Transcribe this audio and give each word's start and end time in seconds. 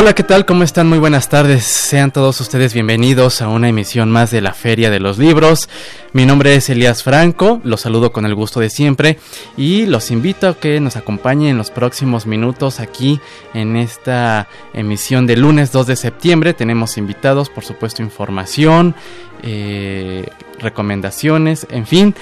Hola, 0.00 0.14
¿qué 0.14 0.22
tal? 0.22 0.46
¿Cómo 0.46 0.62
están? 0.62 0.88
Muy 0.88 1.00
buenas 1.00 1.28
tardes. 1.28 1.64
Sean 1.64 2.12
todos 2.12 2.40
ustedes 2.40 2.72
bienvenidos 2.72 3.42
a 3.42 3.48
una 3.48 3.68
emisión 3.68 4.12
más 4.12 4.30
de 4.30 4.40
la 4.40 4.54
Feria 4.54 4.90
de 4.90 5.00
los 5.00 5.18
Libros. 5.18 5.68
Mi 6.12 6.24
nombre 6.24 6.54
es 6.54 6.70
Elías 6.70 7.02
Franco, 7.02 7.60
los 7.64 7.80
saludo 7.80 8.12
con 8.12 8.24
el 8.24 8.36
gusto 8.36 8.60
de 8.60 8.70
siempre 8.70 9.18
y 9.56 9.86
los 9.86 10.12
invito 10.12 10.46
a 10.46 10.54
que 10.54 10.78
nos 10.78 10.94
acompañen 10.94 11.48
en 11.48 11.58
los 11.58 11.72
próximos 11.72 12.26
minutos 12.26 12.78
aquí 12.78 13.20
en 13.54 13.74
esta 13.74 14.46
emisión 14.72 15.26
de 15.26 15.36
lunes 15.36 15.72
2 15.72 15.88
de 15.88 15.96
septiembre. 15.96 16.54
Tenemos 16.54 16.96
invitados, 16.96 17.50
por 17.50 17.64
supuesto, 17.64 18.00
información, 18.00 18.94
eh, 19.42 20.28
recomendaciones, 20.60 21.66
en 21.70 21.88
fin. 21.88 22.14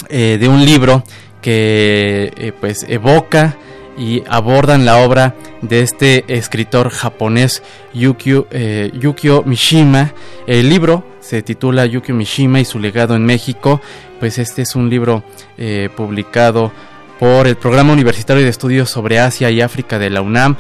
eh, 0.09 0.37
de 0.39 0.47
un 0.47 0.65
libro 0.65 1.03
que 1.41 2.31
eh, 2.35 2.53
pues 2.59 2.85
evoca 2.87 3.57
y 3.97 4.23
abordan 4.27 4.85
la 4.85 4.97
obra 4.97 5.35
de 5.61 5.81
este 5.81 6.23
escritor 6.27 6.89
japonés 6.89 7.61
Yukio, 7.93 8.47
eh, 8.51 8.91
Yukio 8.93 9.43
Mishima. 9.43 10.13
El 10.47 10.69
libro 10.69 11.05
se 11.19 11.41
titula 11.41 11.85
Yukio 11.85 12.15
Mishima 12.15 12.59
y 12.59 12.65
su 12.65 12.79
legado 12.79 13.15
en 13.15 13.25
México. 13.25 13.81
Pues 14.19 14.37
este 14.37 14.61
es 14.61 14.75
un 14.75 14.89
libro 14.89 15.23
eh, 15.57 15.89
publicado 15.95 16.71
por 17.19 17.47
el 17.47 17.55
Programa 17.55 17.93
Universitario 17.93 18.43
de 18.43 18.49
Estudios 18.49 18.89
sobre 18.89 19.19
Asia 19.19 19.51
y 19.51 19.61
África 19.61 19.99
de 19.99 20.09
la 20.09 20.21
UNAM, 20.21 20.55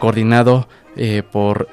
coordinado 0.00 0.66
por 1.30 1.68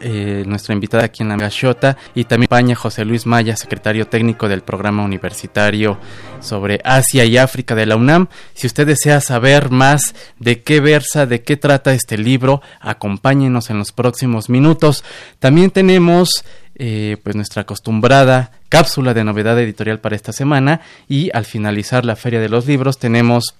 eh, 0.00 0.44
nuestra 0.46 0.74
invitada 0.74 1.04
aquí 1.04 1.22
en 1.22 1.30
la 1.30 1.36
Gachota 1.36 1.96
y 2.14 2.24
también 2.24 2.44
España 2.44 2.74
José 2.74 3.04
Luis 3.04 3.26
Maya, 3.26 3.56
secretario 3.56 4.06
técnico 4.06 4.48
del 4.48 4.62
programa 4.62 5.02
universitario 5.02 5.98
sobre 6.40 6.80
Asia 6.84 7.24
y 7.24 7.36
África 7.38 7.74
de 7.74 7.86
la 7.86 7.96
UNAM. 7.96 8.28
Si 8.54 8.66
usted 8.66 8.86
desea 8.86 9.20
saber 9.20 9.70
más 9.70 10.14
de 10.38 10.62
qué 10.62 10.80
versa, 10.80 11.26
de 11.26 11.42
qué 11.42 11.56
trata 11.56 11.94
este 11.94 12.18
libro, 12.18 12.62
acompáñenos 12.80 13.70
en 13.70 13.78
los 13.78 13.92
próximos 13.92 14.48
minutos. 14.48 15.04
También 15.38 15.70
tenemos 15.70 16.44
eh, 16.76 17.16
pues 17.24 17.34
nuestra 17.34 17.62
acostumbrada 17.62 18.52
cápsula 18.68 19.14
de 19.14 19.24
novedad 19.24 19.58
editorial 19.58 19.98
para 19.98 20.14
esta 20.14 20.32
semana 20.32 20.80
y 21.08 21.30
al 21.34 21.44
finalizar 21.44 22.04
la 22.04 22.14
feria 22.14 22.40
de 22.40 22.48
los 22.48 22.66
libros 22.66 22.98
tenemos 22.98 23.56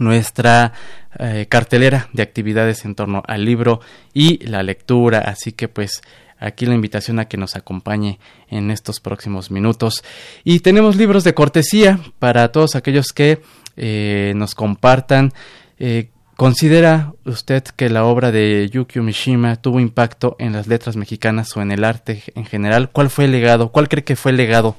nuestra 0.00 0.72
eh, 1.18 1.46
cartelera 1.48 2.08
de 2.12 2.22
actividades 2.22 2.84
en 2.84 2.94
torno 2.94 3.22
al 3.28 3.44
libro 3.44 3.80
y 4.12 4.44
la 4.46 4.62
lectura. 4.62 5.18
Así 5.20 5.52
que 5.52 5.68
pues 5.68 6.02
aquí 6.38 6.66
la 6.66 6.74
invitación 6.74 7.20
a 7.20 7.26
que 7.26 7.36
nos 7.36 7.54
acompañe 7.54 8.18
en 8.48 8.70
estos 8.70 8.98
próximos 8.98 9.50
minutos. 9.50 10.02
Y 10.42 10.60
tenemos 10.60 10.96
libros 10.96 11.22
de 11.22 11.34
cortesía 11.34 12.00
para 12.18 12.50
todos 12.50 12.74
aquellos 12.74 13.08
que 13.12 13.42
eh, 13.76 14.32
nos 14.34 14.54
compartan. 14.54 15.32
Eh, 15.78 16.08
¿Considera 16.34 17.12
usted 17.26 17.62
que 17.62 17.90
la 17.90 18.04
obra 18.04 18.32
de 18.32 18.70
Yukio 18.72 19.02
Mishima 19.02 19.56
tuvo 19.56 19.80
impacto 19.80 20.36
en 20.38 20.54
las 20.54 20.66
letras 20.66 20.96
mexicanas 20.96 21.54
o 21.58 21.60
en 21.60 21.72
el 21.72 21.84
arte 21.84 22.22
en 22.34 22.46
general? 22.46 22.90
¿Cuál 22.90 23.10
fue 23.10 23.26
el 23.26 23.32
legado? 23.32 23.70
¿Cuál 23.70 23.90
cree 23.90 24.04
que 24.04 24.16
fue 24.16 24.30
el 24.30 24.38
legado 24.38 24.76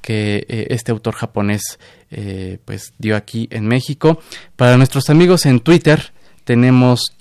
que 0.00 0.44
este 0.70 0.90
autor 0.90 1.14
japonés 1.14 1.78
eh, 2.10 2.58
pues 2.64 2.94
dio 2.98 3.16
aquí 3.16 3.48
en 3.50 3.66
México. 3.66 4.20
Para 4.56 4.76
nuestros 4.76 5.10
amigos 5.10 5.46
en 5.46 5.60
Twitter 5.60 6.12
tenemos 6.44 7.16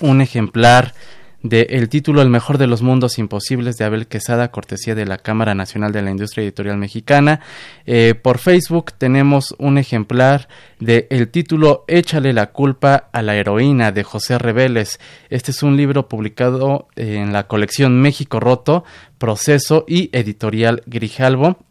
un 0.00 0.20
ejemplar 0.20 0.94
de 1.42 1.68
el 1.70 1.88
título 1.88 2.20
El 2.20 2.28
mejor 2.28 2.58
de 2.58 2.66
los 2.66 2.82
mundos 2.82 3.18
imposibles 3.18 3.76
de 3.76 3.84
Abel 3.84 4.06
Quesada, 4.06 4.50
cortesía 4.50 4.94
de 4.94 5.06
la 5.06 5.18
Cámara 5.18 5.54
Nacional 5.54 5.92
de 5.92 6.02
la 6.02 6.10
Industria 6.10 6.42
Editorial 6.42 6.76
Mexicana. 6.76 7.40
Eh, 7.86 8.14
por 8.14 8.38
Facebook 8.38 8.92
tenemos 8.92 9.54
un 9.58 9.78
ejemplar 9.78 10.48
de 10.80 11.06
el 11.10 11.28
título 11.28 11.84
Échale 11.88 12.32
la 12.32 12.52
culpa 12.52 13.08
a 13.12 13.22
la 13.22 13.36
heroína 13.36 13.92
de 13.92 14.04
José 14.04 14.38
Reveles. 14.38 15.00
Este 15.30 15.50
es 15.50 15.62
un 15.62 15.76
libro 15.76 16.08
publicado 16.08 16.88
en 16.96 17.32
la 17.32 17.46
colección 17.46 18.00
México 18.00 18.38
Roto, 18.38 18.84
Proceso 19.18 19.84
y 19.88 20.10
Editorial 20.12 20.82
Grijalvo. 20.86 21.69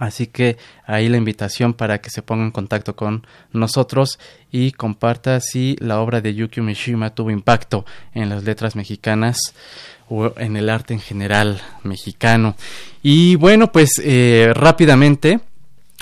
Así 0.00 0.28
que 0.28 0.56
ahí 0.86 1.10
la 1.10 1.18
invitación 1.18 1.74
para 1.74 2.00
que 2.00 2.08
se 2.08 2.22
ponga 2.22 2.42
en 2.42 2.52
contacto 2.52 2.96
con 2.96 3.26
nosotros 3.52 4.18
y 4.50 4.72
comparta 4.72 5.38
si 5.40 5.76
la 5.78 6.00
obra 6.00 6.22
de 6.22 6.34
Yukio 6.34 6.62
Mishima 6.62 7.14
tuvo 7.14 7.30
impacto 7.30 7.84
en 8.14 8.30
las 8.30 8.42
letras 8.42 8.76
mexicanas 8.76 9.54
o 10.08 10.32
en 10.38 10.56
el 10.56 10.70
arte 10.70 10.94
en 10.94 11.00
general 11.00 11.60
mexicano. 11.82 12.56
Y 13.02 13.36
bueno, 13.36 13.72
pues 13.72 14.00
eh, 14.02 14.52
rápidamente 14.54 15.40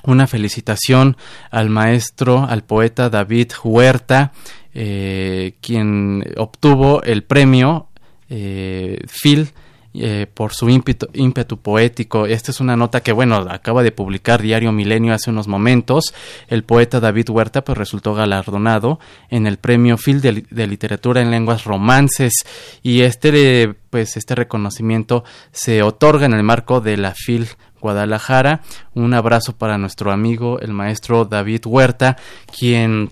una 0.04 0.28
felicitación 0.28 1.16
al 1.50 1.68
maestro, 1.68 2.46
al 2.48 2.62
poeta 2.62 3.10
David 3.10 3.50
Huerta, 3.64 4.30
eh, 4.74 5.54
quien 5.60 6.24
obtuvo 6.36 7.02
el 7.02 7.24
premio 7.24 7.88
eh, 8.30 9.00
Phil 9.08 9.50
eh, 10.00 10.26
por 10.32 10.54
su 10.54 10.68
ímpetu, 10.68 11.56
poético. 11.58 12.26
Esta 12.26 12.52
es 12.52 12.60
una 12.60 12.76
nota 12.76 13.00
que, 13.00 13.10
bueno, 13.10 13.36
acaba 13.50 13.82
de 13.82 13.90
publicar 13.90 14.40
Diario 14.40 14.70
Milenio 14.70 15.12
hace 15.12 15.30
unos 15.30 15.48
momentos. 15.48 16.14
El 16.46 16.62
poeta 16.62 17.00
David 17.00 17.30
Huerta 17.30 17.64
pues 17.64 17.76
resultó 17.76 18.14
galardonado 18.14 19.00
en 19.28 19.48
el 19.48 19.56
premio 19.56 19.96
Phil 19.96 20.20
de, 20.20 20.66
Literatura 20.68 21.20
en 21.20 21.32
Lenguas 21.32 21.64
Romances 21.64 22.32
y 22.80 23.00
este, 23.00 23.74
pues, 23.90 24.16
este 24.16 24.36
reconocimiento 24.36 25.24
se 25.50 25.82
otorga 25.82 26.26
en 26.26 26.34
el 26.34 26.44
marco 26.44 26.80
de 26.80 26.96
la 26.96 27.14
Phil 27.14 27.48
Guadalajara. 27.80 28.62
Un 28.94 29.14
abrazo 29.14 29.56
para 29.56 29.78
nuestro 29.78 30.12
amigo 30.12 30.60
el 30.60 30.72
maestro 30.72 31.24
David 31.24 31.66
Huerta, 31.66 32.16
quien 32.56 33.10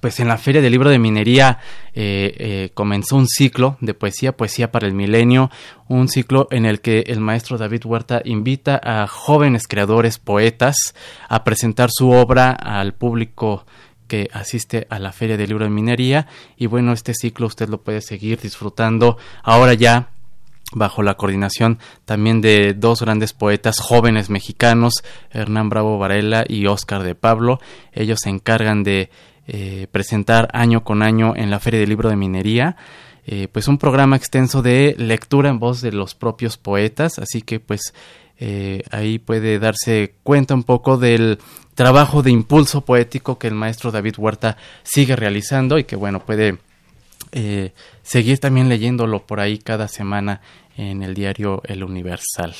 pues 0.00 0.20
en 0.20 0.28
la 0.28 0.38
Feria 0.38 0.60
del 0.60 0.72
Libro 0.72 0.90
de 0.90 0.98
Minería 0.98 1.58
eh, 1.94 2.34
eh, 2.38 2.70
comenzó 2.74 3.16
un 3.16 3.26
ciclo 3.28 3.76
de 3.80 3.94
poesía, 3.94 4.36
poesía 4.36 4.72
para 4.72 4.86
el 4.86 4.94
milenio, 4.94 5.50
un 5.88 6.08
ciclo 6.08 6.48
en 6.50 6.66
el 6.66 6.80
que 6.80 7.04
el 7.06 7.20
maestro 7.20 7.58
David 7.58 7.84
Huerta 7.84 8.22
invita 8.24 8.80
a 8.82 9.06
jóvenes 9.06 9.68
creadores, 9.68 10.18
poetas, 10.18 10.94
a 11.28 11.44
presentar 11.44 11.90
su 11.92 12.10
obra 12.10 12.50
al 12.50 12.94
público 12.94 13.66
que 14.08 14.28
asiste 14.32 14.86
a 14.90 14.98
la 14.98 15.12
Feria 15.12 15.36
del 15.36 15.48
Libro 15.48 15.64
de 15.64 15.70
Minería 15.70 16.26
y 16.56 16.66
bueno, 16.66 16.92
este 16.92 17.14
ciclo 17.14 17.46
usted 17.46 17.68
lo 17.68 17.82
puede 17.82 18.00
seguir 18.00 18.40
disfrutando 18.40 19.16
ahora 19.42 19.74
ya 19.74 20.10
bajo 20.74 21.02
la 21.02 21.14
coordinación 21.14 21.78
también 22.04 22.40
de 22.40 22.74
dos 22.74 23.02
grandes 23.02 23.32
poetas 23.32 23.78
jóvenes 23.78 24.30
mexicanos, 24.30 25.04
Hernán 25.30 25.68
Bravo 25.68 25.98
Varela 25.98 26.44
y 26.48 26.66
Óscar 26.66 27.02
de 27.02 27.14
Pablo. 27.14 27.60
Ellos 27.92 28.20
se 28.22 28.30
encargan 28.30 28.82
de 28.82 29.10
eh, 29.46 29.86
presentar 29.90 30.48
año 30.52 30.84
con 30.84 31.02
año 31.02 31.34
en 31.36 31.50
la 31.50 31.60
Feria 31.60 31.80
del 31.80 31.88
Libro 31.88 32.08
de 32.08 32.16
Minería. 32.16 32.76
Eh, 33.26 33.48
pues 33.50 33.68
un 33.68 33.78
programa 33.78 34.16
extenso 34.16 34.62
de 34.62 34.94
lectura 34.98 35.48
en 35.48 35.58
voz 35.58 35.80
de 35.80 35.92
los 35.92 36.14
propios 36.14 36.56
poetas, 36.56 37.18
así 37.18 37.42
que 37.42 37.60
pues 37.60 37.94
eh, 38.38 38.82
ahí 38.90 39.20
puede 39.20 39.60
darse 39.60 40.14
cuenta 40.24 40.54
un 40.54 40.64
poco 40.64 40.96
del 40.96 41.38
trabajo 41.74 42.22
de 42.22 42.32
impulso 42.32 42.84
poético 42.84 43.38
que 43.38 43.46
el 43.46 43.54
maestro 43.54 43.92
David 43.92 44.14
Huerta 44.18 44.56
sigue 44.82 45.14
realizando 45.14 45.78
y 45.78 45.84
que 45.84 45.94
bueno 45.94 46.18
puede 46.24 46.58
seguir 48.02 48.38
también 48.38 48.68
leyéndolo 48.68 49.26
por 49.26 49.40
ahí 49.40 49.58
cada 49.58 49.88
semana 49.88 50.40
en 50.76 51.02
el 51.02 51.14
diario 51.14 51.62
El 51.64 51.84
Universal. 51.84 52.54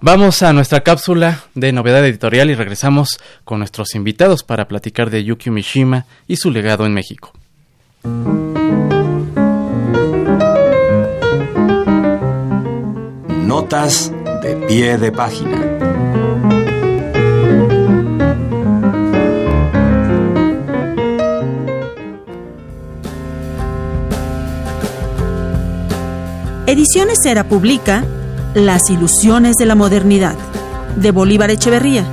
Vamos 0.00 0.42
a 0.42 0.52
nuestra 0.52 0.82
cápsula 0.82 1.44
de 1.54 1.72
novedad 1.72 2.04
editorial 2.06 2.50
y 2.50 2.54
regresamos 2.54 3.20
con 3.44 3.58
nuestros 3.58 3.94
invitados 3.94 4.42
para 4.42 4.68
platicar 4.68 5.10
de 5.10 5.24
Yukio 5.24 5.52
Mishima 5.52 6.06
y 6.26 6.36
su 6.36 6.50
legado 6.50 6.86
en 6.86 6.94
México. 6.94 7.32
Notas 13.46 14.12
de 14.42 14.66
pie 14.66 14.98
de 14.98 15.12
página. 15.12 15.81
Ediciones 26.66 27.18
Era 27.24 27.42
publica 27.42 28.04
Las 28.54 28.88
ilusiones 28.88 29.56
de 29.56 29.66
la 29.66 29.74
modernidad, 29.74 30.36
de 30.94 31.10
Bolívar 31.10 31.50
Echeverría. 31.50 32.04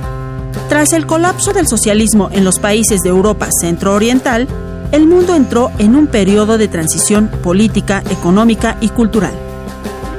Tras 0.68 0.92
el 0.92 1.06
colapso 1.06 1.52
del 1.52 1.68
socialismo 1.68 2.30
en 2.32 2.44
los 2.44 2.58
países 2.58 3.00
de 3.02 3.10
Europa 3.10 3.48
centro-oriental, 3.60 4.48
el 4.90 5.06
mundo 5.06 5.36
entró 5.36 5.70
en 5.78 5.94
un 5.94 6.08
periodo 6.08 6.58
de 6.58 6.66
transición 6.66 7.28
política, 7.28 8.02
económica 8.10 8.76
y 8.80 8.88
cultural. 8.88 9.32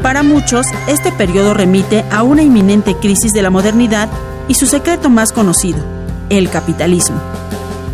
Para 0.02 0.24
muchos, 0.24 0.66
este 0.88 1.12
periodo 1.12 1.54
remite 1.54 2.06
a 2.10 2.24
una 2.24 2.42
inminente 2.42 2.96
crisis 2.96 3.34
de 3.34 3.42
la 3.42 3.50
modernidad 3.50 4.08
y 4.48 4.54
su 4.54 4.66
secreto 4.66 5.10
más 5.10 5.34
conocido, 5.34 5.80
el 6.30 6.50
capitalismo. 6.50 7.18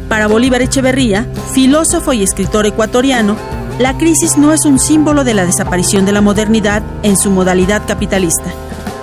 Para 0.07 0.27
Bolívar 0.27 0.61
Echeverría, 0.61 1.25
filósofo 1.51 2.13
y 2.13 2.21
escritor 2.21 2.67
ecuatoriano, 2.67 3.35
la 3.79 3.95
crisis 3.95 4.37
no 4.37 4.53
es 4.53 4.65
un 4.65 4.79
símbolo 4.79 5.23
de 5.23 5.35
la 5.35 5.45
desaparición 5.45 6.05
de 6.05 6.11
la 6.11 6.21
modernidad 6.21 6.81
en 7.03 7.15
su 7.15 7.29
modalidad 7.29 7.83
capitalista. 7.85 8.51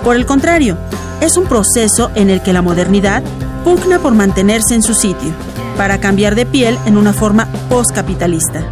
Por 0.03 0.17
el 0.17 0.25
contrario, 0.25 0.77
es 1.21 1.37
un 1.37 1.45
proceso 1.45 2.11
en 2.15 2.29
el 2.29 2.41
que 2.41 2.51
la 2.51 2.61
modernidad 2.61 3.23
pugna 3.63 3.99
por 3.99 4.13
mantenerse 4.13 4.75
en 4.75 4.83
su 4.83 4.93
sitio, 4.93 5.31
para 5.77 5.99
cambiar 5.99 6.35
de 6.35 6.45
piel 6.45 6.77
en 6.85 6.97
una 6.97 7.13
forma 7.13 7.47
postcapitalista. 7.69 8.63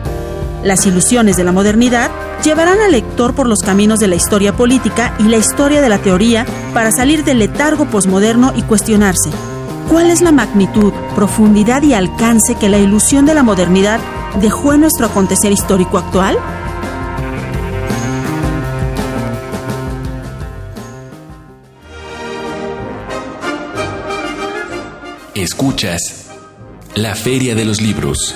Las 0.64 0.86
ilusiones 0.86 1.38
de 1.38 1.46
la 1.46 1.52
modernidad 1.54 2.12
llevarán 2.44 2.80
al 2.80 2.92
lector 2.92 3.34
por 3.34 3.48
los 3.48 3.60
caminos 3.60 4.00
de 4.00 4.08
la 4.08 4.16
historia 4.16 4.54
política 4.54 5.16
y 5.20 5.24
la 5.24 5.38
historia 5.38 5.82
de 5.82 5.90
la 5.90 6.00
teoría 6.00 6.46
para 6.74 6.92
salir 6.92 7.24
del 7.24 7.40
letargo 7.40 7.86
posmoderno 7.86 8.52
y 8.56 8.62
cuestionarse. 8.64 9.30
¿Cuál 9.90 10.12
es 10.12 10.22
la 10.22 10.32
magnitud, 10.32 10.92
profundidad 11.16 11.82
y 11.84 11.94
alcance 11.94 12.56
que 12.56 12.70
la 12.70 12.78
ilusión 12.78 13.26
de 13.26 13.34
la 13.34 13.44
modernidad 13.44 14.00
dejó 14.42 14.74
en 14.74 14.82
nuestro 14.82 15.06
acontecer 15.06 15.52
histórico 15.52 15.98
actual? 15.98 16.38
Escuchas 25.36 26.30
la 26.96 27.16
Feria 27.16 27.56
de 27.56 27.66
los 27.66 27.82
Libros. 27.82 28.36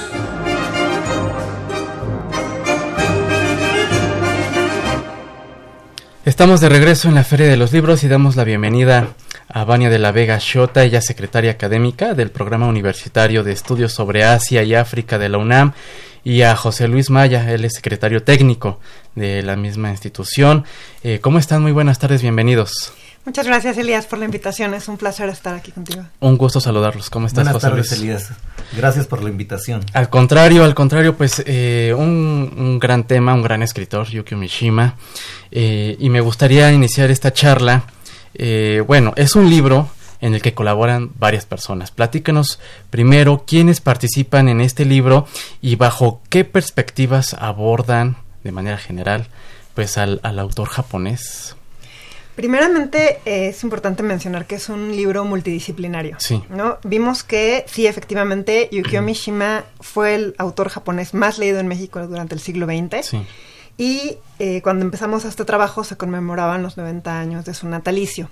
Estamos 6.25 6.59
de 6.59 6.69
regreso 6.69 7.07
en 7.07 7.15
la 7.15 7.23
Feria 7.23 7.47
de 7.47 7.55
los 7.55 7.71
Libros 7.71 8.03
y 8.03 8.07
damos 8.07 8.35
la 8.35 8.44
bienvenida 8.44 9.07
a 9.49 9.63
Vania 9.63 9.89
de 9.89 9.99
la 9.99 10.11
Vega 10.11 10.38
Shota, 10.39 10.83
ella 10.83 11.01
secretaria 11.01 11.51
académica 11.51 12.13
del 12.13 12.31
Programa 12.31 12.67
Universitario 12.67 13.44
de 13.44 13.53
Estudios 13.53 13.94
sobre 13.94 14.23
Asia 14.23 14.63
y 14.63 14.75
África 14.75 15.17
de 15.17 15.29
la 15.29 15.38
UNAM, 15.38 15.73
y 16.23 16.41
a 16.41 16.55
José 16.55 16.88
Luis 16.88 17.09
Maya, 17.09 17.49
él 17.53 17.63
es 17.63 17.73
secretario 17.75 18.23
técnico 18.23 18.79
de 19.15 19.41
la 19.44 19.55
misma 19.55 19.91
institución. 19.91 20.65
Eh, 21.01 21.19
¿Cómo 21.21 21.39
están? 21.39 21.61
Muy 21.61 21.71
buenas 21.71 21.99
tardes, 21.99 22.21
bienvenidos. 22.21 22.91
Muchas 23.23 23.45
gracias, 23.45 23.77
Elías, 23.77 24.05
por 24.05 24.19
la 24.19 24.25
invitación. 24.25 24.73
Es 24.73 24.88
un 24.88 24.97
placer 24.97 25.27
estar 25.29 25.53
aquí 25.53 25.71
contigo. 25.71 26.03
Un 26.21 26.38
gusto 26.38 26.61
saludarlos. 26.61 27.09
¿Cómo 27.09 27.27
estás, 27.27 27.44
Buenas 27.44 27.61
tardes, 27.61 27.91
Elías. 27.91 28.31
Gracias 28.75 29.05
por 29.05 29.21
la 29.21 29.29
invitación. 29.29 29.85
Al 29.94 30.09
contrario, 30.09 30.63
al 30.63 30.73
contrario, 30.73 31.15
pues 31.15 31.44
eh, 31.45 31.94
un, 31.97 32.79
gran 32.79 33.05
tema, 33.05 33.33
un 33.33 33.41
gran 33.41 33.63
escritor, 33.63 34.07
Yukio 34.07 34.38
Mishima. 34.38 34.95
Eh, 35.51 35.97
y 35.99 36.09
me 36.09 36.21
gustaría 36.21 36.71
iniciar 36.71 37.11
esta 37.11 37.33
charla 37.33 37.83
eh, 38.37 38.83
bueno, 38.85 39.13
es 39.15 39.35
un 39.35 39.49
libro 39.49 39.89
en 40.21 40.33
el 40.33 40.41
que 40.41 40.53
colaboran 40.53 41.11
varias 41.17 41.45
personas. 41.45 41.91
Platícanos 41.91 42.59
primero 42.89 43.43
quiénes 43.45 43.81
participan 43.81 44.47
en 44.47 44.61
este 44.61 44.85
libro 44.85 45.27
y 45.61 45.75
bajo 45.75 46.21
qué 46.29 46.45
perspectivas 46.45 47.33
abordan 47.33 48.17
de 48.43 48.51
manera 48.51 48.77
general 48.77 49.27
pues 49.73 49.97
al, 49.97 50.19
autor 50.23 50.69
japonés. 50.69 51.55
Primeramente 52.35 53.19
es 53.25 53.63
importante 53.63 54.03
mencionar 54.03 54.45
que 54.45 54.55
es 54.55 54.69
un 54.69 54.95
libro 54.95 55.25
multidisciplinario. 55.25 56.17
Sí. 56.19 56.43
¿no? 56.49 56.77
Vimos 56.83 57.23
que 57.23 57.65
sí, 57.67 57.87
efectivamente, 57.87 58.69
Yukio 58.71 59.01
Mishima 59.03 59.65
fue 59.79 60.15
el 60.15 60.35
autor 60.37 60.69
japonés 60.69 61.13
más 61.13 61.37
leído 61.39 61.59
en 61.59 61.67
México 61.67 62.06
durante 62.07 62.35
el 62.35 62.41
siglo 62.41 62.67
XX. 62.67 63.06
Sí. 63.06 63.25
Y 63.77 64.17
eh, 64.39 64.61
cuando 64.61 64.83
empezamos 64.83 65.25
este 65.25 65.45
trabajo 65.45 65.83
se 65.83 65.97
conmemoraban 65.97 66.63
los 66.63 66.77
90 66.77 67.19
años 67.19 67.45
de 67.45 67.53
su 67.53 67.67
natalicio. 67.67 68.29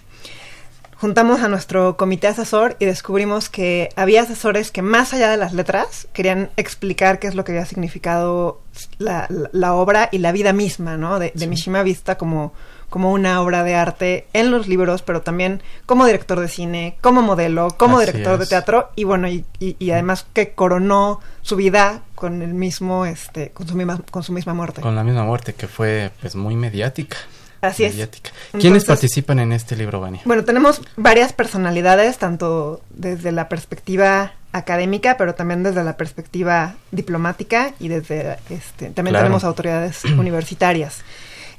Juntamos 0.97 1.41
a 1.41 1.49
nuestro 1.49 1.97
comité 1.97 2.27
asesor 2.27 2.77
y 2.79 2.85
descubrimos 2.85 3.49
que 3.49 3.89
había 3.97 4.21
asesores 4.21 4.71
que 4.71 4.81
más 4.81 5.13
allá 5.13 5.29
de 5.29 5.35
las 5.37 5.53
letras 5.53 6.07
querían 6.13 6.49
explicar 6.55 7.19
qué 7.19 7.27
es 7.27 7.35
lo 7.35 7.43
que 7.43 7.51
había 7.51 7.65
significado 7.65 8.61
la, 8.97 9.27
obra 9.73 10.07
y 10.11 10.19
la 10.19 10.31
vida 10.31 10.53
misma 10.53 10.95
¿no? 10.95 11.19
de, 11.19 11.33
Mishima 11.47 11.83
Vista 11.83 12.17
como, 12.17 12.53
como 12.89 13.11
una 13.11 13.41
obra 13.41 13.63
de 13.63 13.75
arte 13.75 14.27
en 14.33 14.51
los 14.51 14.67
libros, 14.67 15.01
pero 15.01 15.21
también 15.21 15.61
como 15.85 16.05
director 16.05 16.39
de 16.39 16.47
cine, 16.47 16.97
como 17.01 17.21
modelo, 17.21 17.69
como 17.77 17.99
director 17.99 18.37
de 18.37 18.45
teatro 18.45 18.91
y 18.95 19.03
bueno, 19.03 19.27
y, 19.27 19.45
y, 19.59 19.91
además 19.91 20.25
que 20.33 20.53
coronó 20.53 21.19
su 21.41 21.55
vida 21.55 22.01
con 22.15 22.41
el 22.41 22.53
mismo, 22.53 23.05
este, 23.05 23.49
con 23.51 23.67
su 23.67 23.75
misma, 23.75 24.01
con 24.11 24.23
su 24.23 24.31
misma 24.31 24.53
muerte. 24.53 24.81
Con 24.81 24.95
la 24.95 25.03
misma 25.03 25.23
muerte 25.23 25.53
que 25.53 25.67
fue 25.67 26.11
pues 26.21 26.35
muy 26.35 26.55
mediática. 26.55 27.17
Así 27.61 27.83
mediática. 27.83 28.31
es. 28.53 28.61
¿Quiénes 28.61 28.85
participan 28.85 29.39
en 29.39 29.51
este 29.51 29.75
libro, 29.75 29.99
Vania? 29.99 30.21
Bueno, 30.25 30.43
tenemos 30.43 30.81
varias 30.97 31.33
personalidades, 31.33 32.17
tanto 32.17 32.81
desde 32.91 33.31
la 33.31 33.49
perspectiva 33.49 34.33
académica, 34.55 35.17
pero 35.17 35.35
también 35.35 35.63
desde 35.63 35.83
la 35.83 35.97
perspectiva 35.97 36.75
diplomática 36.91 37.73
y 37.79 37.89
desde 37.89 38.37
este, 38.49 38.89
también 38.91 39.15
tenemos 39.15 39.43
autoridades 39.43 40.05
universitarias. 40.17 41.01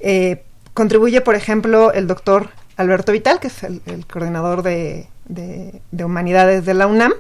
Eh, 0.01 0.45
Contribuye, 0.77 1.23
por 1.23 1.37
ejemplo, 1.37 1.91
el 1.95 2.07
doctor 2.07 2.51
Alberto 2.77 3.11
Vital, 3.11 3.41
que 3.41 3.47
es 3.47 3.63
el, 3.63 3.81
coordinador 4.07 4.63
de, 4.63 5.09
humanidades 5.99 6.67
de 6.67 6.75
la 6.75 6.87
UNAM, 6.87 7.15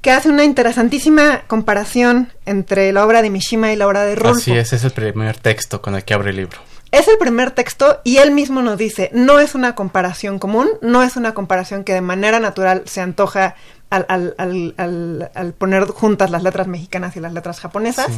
que 0.00 0.12
hace 0.12 0.30
una 0.30 0.44
interesantísima 0.44 1.42
comparación 1.46 2.32
entre 2.46 2.90
la 2.94 3.04
obra 3.04 3.20
de 3.20 3.28
Mishima 3.28 3.70
y 3.70 3.76
la 3.76 3.86
obra 3.86 4.04
de 4.04 4.14
Rolfo. 4.14 4.40
Así 4.40 4.52
es, 4.52 4.72
es 4.72 4.82
el 4.82 4.92
primer 4.92 5.36
texto 5.36 5.82
con 5.82 5.94
el 5.94 6.04
que 6.06 6.14
abre 6.14 6.30
el 6.30 6.36
libro. 6.36 6.56
Es 6.90 7.06
el 7.06 7.18
primer 7.18 7.50
texto 7.50 8.00
y 8.02 8.16
él 8.16 8.30
mismo 8.30 8.62
nos 8.62 8.78
dice, 8.78 9.10
no 9.12 9.40
es 9.40 9.54
una 9.54 9.74
comparación 9.74 10.38
común, 10.38 10.66
no 10.80 11.02
es 11.02 11.16
una 11.16 11.34
comparación 11.34 11.84
que 11.84 11.92
de 11.92 12.00
manera 12.00 12.40
natural 12.40 12.84
se 12.86 13.02
antoja 13.02 13.56
al, 13.90 15.54
poner 15.58 15.84
juntas 15.88 16.30
las 16.30 16.42
letras 16.42 16.66
mexicanas 16.66 17.14
y 17.14 17.20
las 17.20 17.34
letras 17.34 17.60
japonesas. 17.60 18.08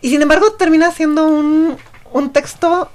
Y 0.00 0.10
sin 0.10 0.20
embargo 0.20 0.54
termina 0.54 0.90
siendo 0.90 1.28
un, 1.28 1.76
un 2.12 2.32
texto 2.32 2.90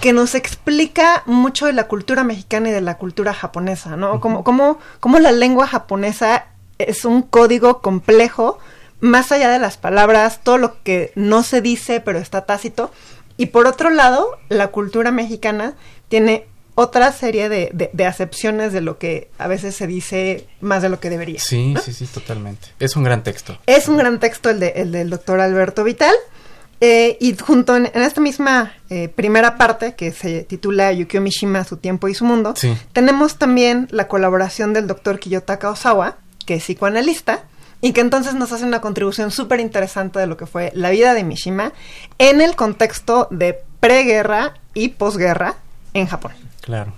que 0.00 0.12
nos 0.12 0.34
explica 0.34 1.22
mucho 1.26 1.66
de 1.66 1.72
la 1.72 1.88
cultura 1.88 2.24
mexicana 2.24 2.68
y 2.68 2.72
de 2.72 2.80
la 2.80 2.98
cultura 2.98 3.32
japonesa, 3.32 3.96
¿no? 3.96 4.20
Como, 4.20 4.44
como, 4.44 4.78
como 5.00 5.18
la 5.18 5.32
lengua 5.32 5.66
japonesa 5.66 6.46
es 6.78 7.04
un 7.04 7.22
código 7.22 7.80
complejo, 7.80 8.58
más 9.00 9.32
allá 9.32 9.50
de 9.50 9.58
las 9.58 9.76
palabras, 9.76 10.40
todo 10.42 10.58
lo 10.58 10.82
que 10.82 11.12
no 11.14 11.42
se 11.42 11.60
dice 11.60 12.00
pero 12.00 12.18
está 12.18 12.44
tácito. 12.44 12.90
Y 13.36 13.46
por 13.46 13.66
otro 13.66 13.90
lado, 13.90 14.38
la 14.48 14.68
cultura 14.68 15.10
mexicana 15.10 15.74
tiene 16.08 16.46
otra 16.74 17.10
serie 17.10 17.48
de, 17.48 17.90
de, 17.92 18.06
acepciones 18.06 18.72
de 18.72 18.82
lo 18.82 18.98
que 18.98 19.30
a 19.38 19.48
veces 19.48 19.74
se 19.74 19.86
dice 19.86 20.46
más 20.60 20.82
de 20.82 20.90
lo 20.90 21.00
que 21.00 21.08
debería. 21.08 21.40
Sí, 21.40 21.74
sí, 21.82 21.92
sí, 21.92 22.06
totalmente. 22.06 22.68
Es 22.78 22.96
un 22.96 23.02
gran 23.02 23.22
texto. 23.22 23.58
Es 23.66 23.88
un 23.88 23.96
gran 23.96 24.20
texto 24.20 24.50
el, 24.50 24.60
de, 24.60 24.68
el 24.76 24.92
del 24.92 25.08
doctor 25.08 25.40
Alberto 25.40 25.84
Vital. 25.84 26.14
Eh, 26.80 27.16
y 27.20 27.36
junto 27.36 27.74
en, 27.76 27.86
esta 27.94 28.20
misma 28.20 28.74
eh, 28.90 29.08
primera 29.08 29.56
parte, 29.56 29.94
que 29.94 30.12
se 30.12 30.42
titula 30.42 30.92
Yukio 30.92 31.20
Mishima, 31.20 31.64
su 31.64 31.78
tiempo 31.78 32.08
y 32.08 32.14
su 32.14 32.24
mundo, 32.24 32.54
tenemos 32.92 33.36
también 33.36 33.88
la 33.90 34.08
colaboración 34.08 34.72
del 34.72 34.86
doctor 34.86 35.18
Kiyotaka 35.18 35.70
Osawa, 35.70 36.16
que 36.44 36.54
es 36.54 36.64
psicoanalista, 36.64 37.44
y 37.80 37.92
que 37.92 38.00
entonces 38.00 38.34
nos 38.34 38.52
hace 38.52 38.64
una 38.64 38.80
contribución 38.80 39.30
súper 39.30 39.60
interesante 39.60 40.18
de 40.18 40.26
lo 40.26 40.36
que 40.36 40.46
fue 40.46 40.72
la 40.74 40.90
vida 40.90 41.14
de 41.14 41.24
Mishima 41.24 41.72
en 42.18 42.40
el 42.40 42.56
contexto 42.56 43.28
de 43.30 43.58
preguerra 43.80 44.54
y 44.74 44.88
posguerra 44.88 45.56
en 45.94 46.06
Japón. 46.06 46.32
Claro. 46.62 46.92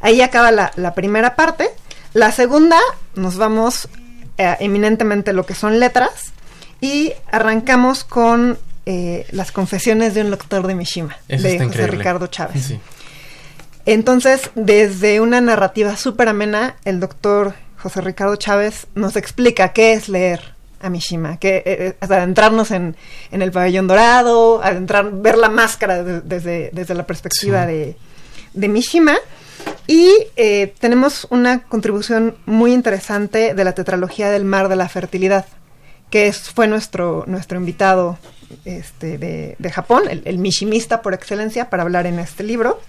Ahí 0.00 0.20
acaba 0.20 0.50
la, 0.50 0.94
primera 0.94 1.34
parte. 1.34 1.68
La 2.14 2.32
segunda, 2.32 2.78
nos 3.14 3.36
vamos 3.36 3.88
eh, 4.36 4.56
eminentemente 4.60 5.32
lo 5.32 5.44
que 5.44 5.54
son 5.54 5.80
letras 5.80 6.32
y 6.80 7.12
arrancamos 7.30 8.04
con 8.04 8.58
eh, 8.90 9.26
las 9.32 9.52
confesiones 9.52 10.14
de 10.14 10.22
un 10.22 10.30
lector 10.30 10.66
de 10.66 10.74
Mishima, 10.74 11.14
de 11.28 11.62
José 11.62 11.88
Ricardo 11.88 12.26
Chávez. 12.28 12.72
Entonces, 13.84 14.50
desde 14.54 15.20
una 15.20 15.42
narrativa 15.42 15.94
súper 15.94 16.28
amena, 16.28 16.76
el 16.86 16.98
doctor 16.98 17.52
José 17.76 18.00
Ricardo 18.00 18.36
Chávez 18.36 18.86
nos 18.94 19.16
explica 19.16 19.74
qué 19.74 19.92
es 19.92 20.08
leer 20.08 20.54
a 20.80 20.88
Mishima, 20.88 21.36
que 21.36 21.56
eh, 21.56 21.62
eh 21.66 21.96
adentrarnos 22.00 22.70
en, 22.70 22.96
el 23.30 23.52
pabellón 23.52 23.88
dorado, 23.88 24.62
adentrar, 24.64 25.10
ver 25.12 25.36
la 25.36 25.50
máscara 25.50 26.02
desde, 26.02 26.70
desde 26.72 26.94
la 26.94 27.06
perspectiva 27.06 27.66
de, 27.66 27.94
de, 28.54 28.68
Mishima. 28.68 29.16
Y 29.86 30.14
eh, 30.36 30.72
tenemos 30.78 31.26
una 31.28 31.60
contribución 31.64 32.36
muy 32.46 32.72
interesante 32.72 33.52
de 33.52 33.64
la 33.64 33.74
tetralogía 33.74 34.30
del 34.30 34.46
mar 34.46 34.70
de 34.70 34.76
la 34.76 34.88
fertilidad, 34.88 35.44
que 36.08 36.28
es, 36.28 36.48
fue 36.48 36.66
nuestro, 36.68 37.24
nuestro 37.26 37.58
invitado 37.58 38.16
este, 38.64 39.18
de, 39.18 39.70
Japón, 39.70 40.04
el, 40.08 40.38
Mishimista 40.38 41.02
por 41.02 41.14
excelencia, 41.14 41.70
para 41.70 41.82
hablar 41.82 42.06
en 42.06 42.18
este 42.18 42.42
libro. 42.42 42.80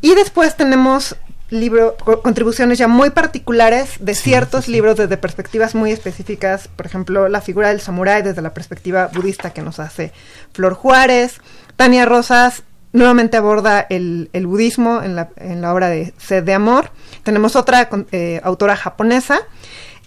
Y 0.00 0.14
después 0.14 0.56
tenemos 0.56 1.16
libro, 1.50 1.96
contribuciones 2.22 2.78
ya 2.78 2.88
muy 2.88 3.10
particulares 3.10 3.96
de 4.00 4.14
ciertos 4.14 4.68
libros 4.68 4.96
desde 4.96 5.16
perspectivas 5.16 5.74
muy 5.74 5.92
específicas, 5.92 6.68
por 6.68 6.86
ejemplo, 6.86 7.28
la 7.28 7.40
figura 7.40 7.68
del 7.68 7.80
samurái 7.80 8.22
desde 8.22 8.42
la 8.42 8.52
perspectiva 8.52 9.08
budista 9.12 9.50
que 9.52 9.62
nos 9.62 9.78
hace 9.78 10.12
Flor 10.52 10.74
Juárez, 10.74 11.40
Tania 11.76 12.04
Rosas 12.04 12.62
nuevamente 12.92 13.36
aborda 13.36 13.86
el, 13.88 14.28
budismo 14.46 15.02
en 15.02 15.16
la, 15.16 15.30
en 15.36 15.60
la, 15.60 15.72
obra 15.72 15.88
de 15.88 16.14
Sed 16.18 16.42
de 16.44 16.54
Amor, 16.54 16.90
tenemos 17.22 17.56
otra 17.56 17.88
eh, 18.12 18.40
autora 18.42 18.76
japonesa 18.76 19.40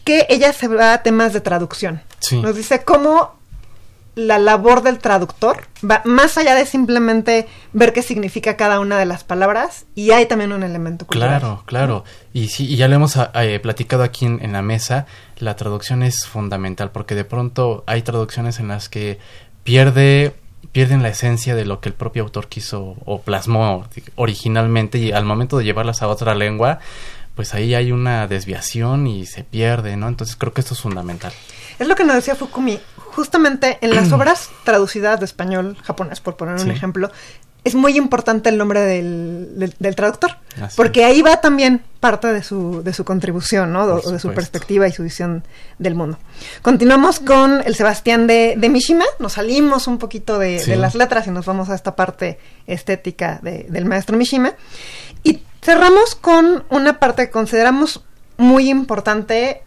que 0.03 0.25
ella 0.29 0.51
se 0.53 0.67
va 0.67 0.93
a 0.93 1.03
temas 1.03 1.34
de 1.34 1.41
traducción, 1.41 2.01
nos 2.31 2.55
dice 2.55 2.84
cómo 2.84 3.41
la 4.15 4.38
labor 4.38 4.84
del 4.84 5.00
traductor 5.00 5.62
va 5.89 6.01
más 6.03 6.38
allá 6.38 6.53
de 6.53 6.65
simplemente 6.65 7.48
ver 7.72 7.94
qué 7.94 8.01
significa 8.01 8.58
cada 8.58 8.80
una 8.80 8.98
de 8.98 9.06
las 9.06 9.24
palabras 9.24 9.86
y 9.96 10.12
hay 10.12 10.25
también 10.25 10.51
un 10.51 10.63
elemento 10.63 11.06
cultural. 11.06 11.39
Claro, 11.39 11.63
claro. 11.65 12.03
Y 12.34 12.50
sí, 12.50 12.68
y 12.68 12.75
ya 12.75 12.88
lo 12.88 12.96
hemos 12.96 13.15
ah, 13.15 13.32
eh, 13.36 13.60
platicado 13.60 14.03
aquí 14.03 14.25
en, 14.25 14.51
la 14.51 14.62
mesa, 14.62 15.06
la 15.38 15.56
traducción 15.56 16.03
es 16.03 16.25
fundamental 16.27 16.91
porque 16.91 17.15
de 17.15 17.24
pronto 17.24 17.84
hay 17.88 18.01
traducciones 18.01 18.60
en 18.60 18.68
las 18.68 18.89
que 18.89 19.20
pierde 19.63 20.36
pierden 20.74 21.01
la 21.03 21.10
esencia 21.10 21.56
de 21.56 21.65
lo 21.65 21.82
que 21.82 21.89
el 21.89 21.96
propio 21.96 22.24
autor 22.24 22.48
quiso 22.48 22.96
o 23.06 23.22
plasmó 23.22 23.88
originalmente 24.15 25.00
y 25.00 25.12
al 25.12 25.25
momento 25.25 25.58
de 25.58 25.65
llevarlas 25.65 26.01
a 26.01 26.08
otra 26.08 26.36
lengua, 26.36 26.80
pues 27.36 27.53
ahí 27.53 27.74
hay 27.74 27.91
una 27.91 28.27
desviación 28.27 29.08
y 29.08 29.25
se 29.25 29.44
pierde, 29.44 29.98
¿no? 29.98 30.08
Entonces 30.08 30.36
creo 30.36 30.53
que 30.53 30.62
esto 30.62 30.74
es 30.74 30.80
fundamental. 30.80 31.34
Es 31.82 31.88
lo 31.88 31.96
que 31.96 32.04
nos 32.04 32.16
decía 32.16 32.36
Fukumi 32.36 32.80
justamente 32.96 33.80
en 33.82 33.96
las 33.96 34.12
obras 34.14 34.50
traducidas 34.64 35.20
de 35.20 35.26
español 35.26 35.76
japonés, 35.82 36.22
por 36.22 36.38
poner 36.38 36.62
un 36.62 36.70
ejemplo, 36.70 37.10
es 37.64 37.74
muy 37.74 37.98
importante 37.98 38.50
el 38.50 38.58
nombre 38.60 38.82
del, 38.82 39.76
del, 39.80 39.96
traductor, 39.96 40.38
porque 40.76 41.06
ahí 41.06 41.24
va 41.24 41.42
también 41.42 41.82
parte 42.00 42.32
de 42.32 42.44
su, 42.44 42.84
de 42.84 42.94
su 42.94 43.04
contribución, 43.04 43.74
¿no? 43.74 44.00
de 44.00 44.20
su 44.20 44.32
perspectiva 44.32 44.88
y 44.88 44.92
su 44.92 45.02
visión 45.02 45.44
del 45.80 45.96
mundo. 45.96 46.20
Continuamos 46.62 47.20
con 47.20 47.64
el 47.66 47.74
Sebastián 47.74 48.28
de, 48.28 48.56
de 48.58 48.70
Mishima, 48.70 49.06
nos 49.18 49.34
salimos 49.34 49.88
un 49.88 49.98
poquito 49.98 50.38
de, 50.38 50.64
de, 50.64 50.76
las 50.76 50.94
letras 50.94 51.26
y 51.26 51.32
nos 51.32 51.48
vamos 51.48 51.70
a 51.70 51.76
esta 51.76 51.96
parte 51.96 52.38
estética 52.68 53.40
del 53.42 53.86
maestro 53.86 54.18
Mishima. 54.18 54.54
Y 55.24 55.42
cerramos 55.64 56.14
con 56.14 56.64
una 56.70 57.00
parte 57.00 57.26
que 57.26 57.32
consideramos 57.32 58.04
muy 58.38 58.70
importante 58.70 59.64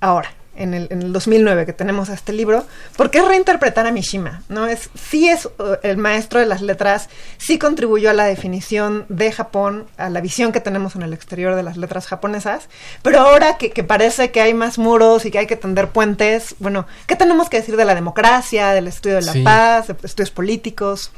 ahora 0.00 0.30
en 0.56 0.74
el, 0.74 0.88
en 0.90 1.02
el 1.02 1.12
2009 1.12 1.66
que 1.66 1.72
tenemos 1.72 2.08
este 2.08 2.32
libro, 2.32 2.64
porque 2.96 3.18
es 3.18 3.26
reinterpretar 3.26 3.86
a 3.86 3.92
Mishima, 3.92 4.42
¿no? 4.48 4.66
Es, 4.66 4.90
sí 4.94 5.28
es 5.28 5.46
uh, 5.46 5.76
el 5.82 5.96
maestro 5.96 6.40
de 6.40 6.46
las 6.46 6.62
letras, 6.62 7.08
sí 7.38 7.58
contribuyó 7.58 8.10
a 8.10 8.12
la 8.12 8.24
definición 8.24 9.06
de 9.08 9.32
Japón, 9.32 9.86
a 9.96 10.10
la 10.10 10.20
visión 10.20 10.52
que 10.52 10.60
tenemos 10.60 10.96
en 10.96 11.02
el 11.02 11.12
exterior 11.12 11.54
de 11.54 11.62
las 11.62 11.76
letras 11.76 12.06
japonesas, 12.06 12.68
pero 13.02 13.20
ahora 13.20 13.56
que, 13.58 13.70
parece 13.84 14.30
que 14.30 14.40
hay 14.40 14.54
más 14.54 14.78
muros 14.78 15.24
y 15.26 15.30
que 15.30 15.38
hay 15.38 15.46
que 15.46 15.56
tender 15.56 15.88
puentes, 15.88 16.54
bueno, 16.58 16.86
¿qué 17.06 17.16
tenemos 17.16 17.48
que 17.48 17.58
decir 17.58 17.76
de 17.76 17.84
la 17.84 17.94
democracia, 17.94 18.70
del 18.70 18.88
estudio 18.88 19.16
de 19.16 19.22
la 19.22 19.34
paz, 19.42 19.88
de 19.88 19.96
estudios 20.02 20.30
políticos? 20.30 21.10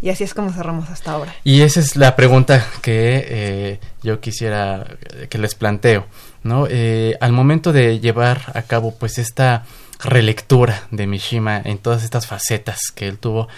Y 0.00 0.10
así 0.10 0.24
es 0.24 0.34
como 0.34 0.52
cerramos 0.52 0.90
hasta 0.90 1.12
ahora. 1.12 1.32
Y 1.44 1.62
esa 1.62 1.78
es 1.78 1.94
la 1.94 2.16
pregunta 2.16 2.66
que 2.82 3.24
eh, 3.28 3.80
yo 4.02 4.20
quisiera 4.20 4.84
que 5.30 5.38
les 5.38 5.54
planteo. 5.54 6.06
¿No? 6.42 6.66
Eh, 6.68 7.16
al 7.20 7.32
momento 7.32 7.72
de 7.72 8.00
llevar 8.00 8.52
a 8.54 8.62
cabo 8.62 8.94
pues 8.94 9.18
esta 9.18 9.64
relectura 10.02 10.82
de 10.90 11.06
Mishima 11.06 11.60
en 11.64 11.78
todas 11.78 12.02
estas 12.04 12.26
facetas 12.26 12.90
que 12.94 13.06
él 13.08 13.18
tuvo, 13.18 13.48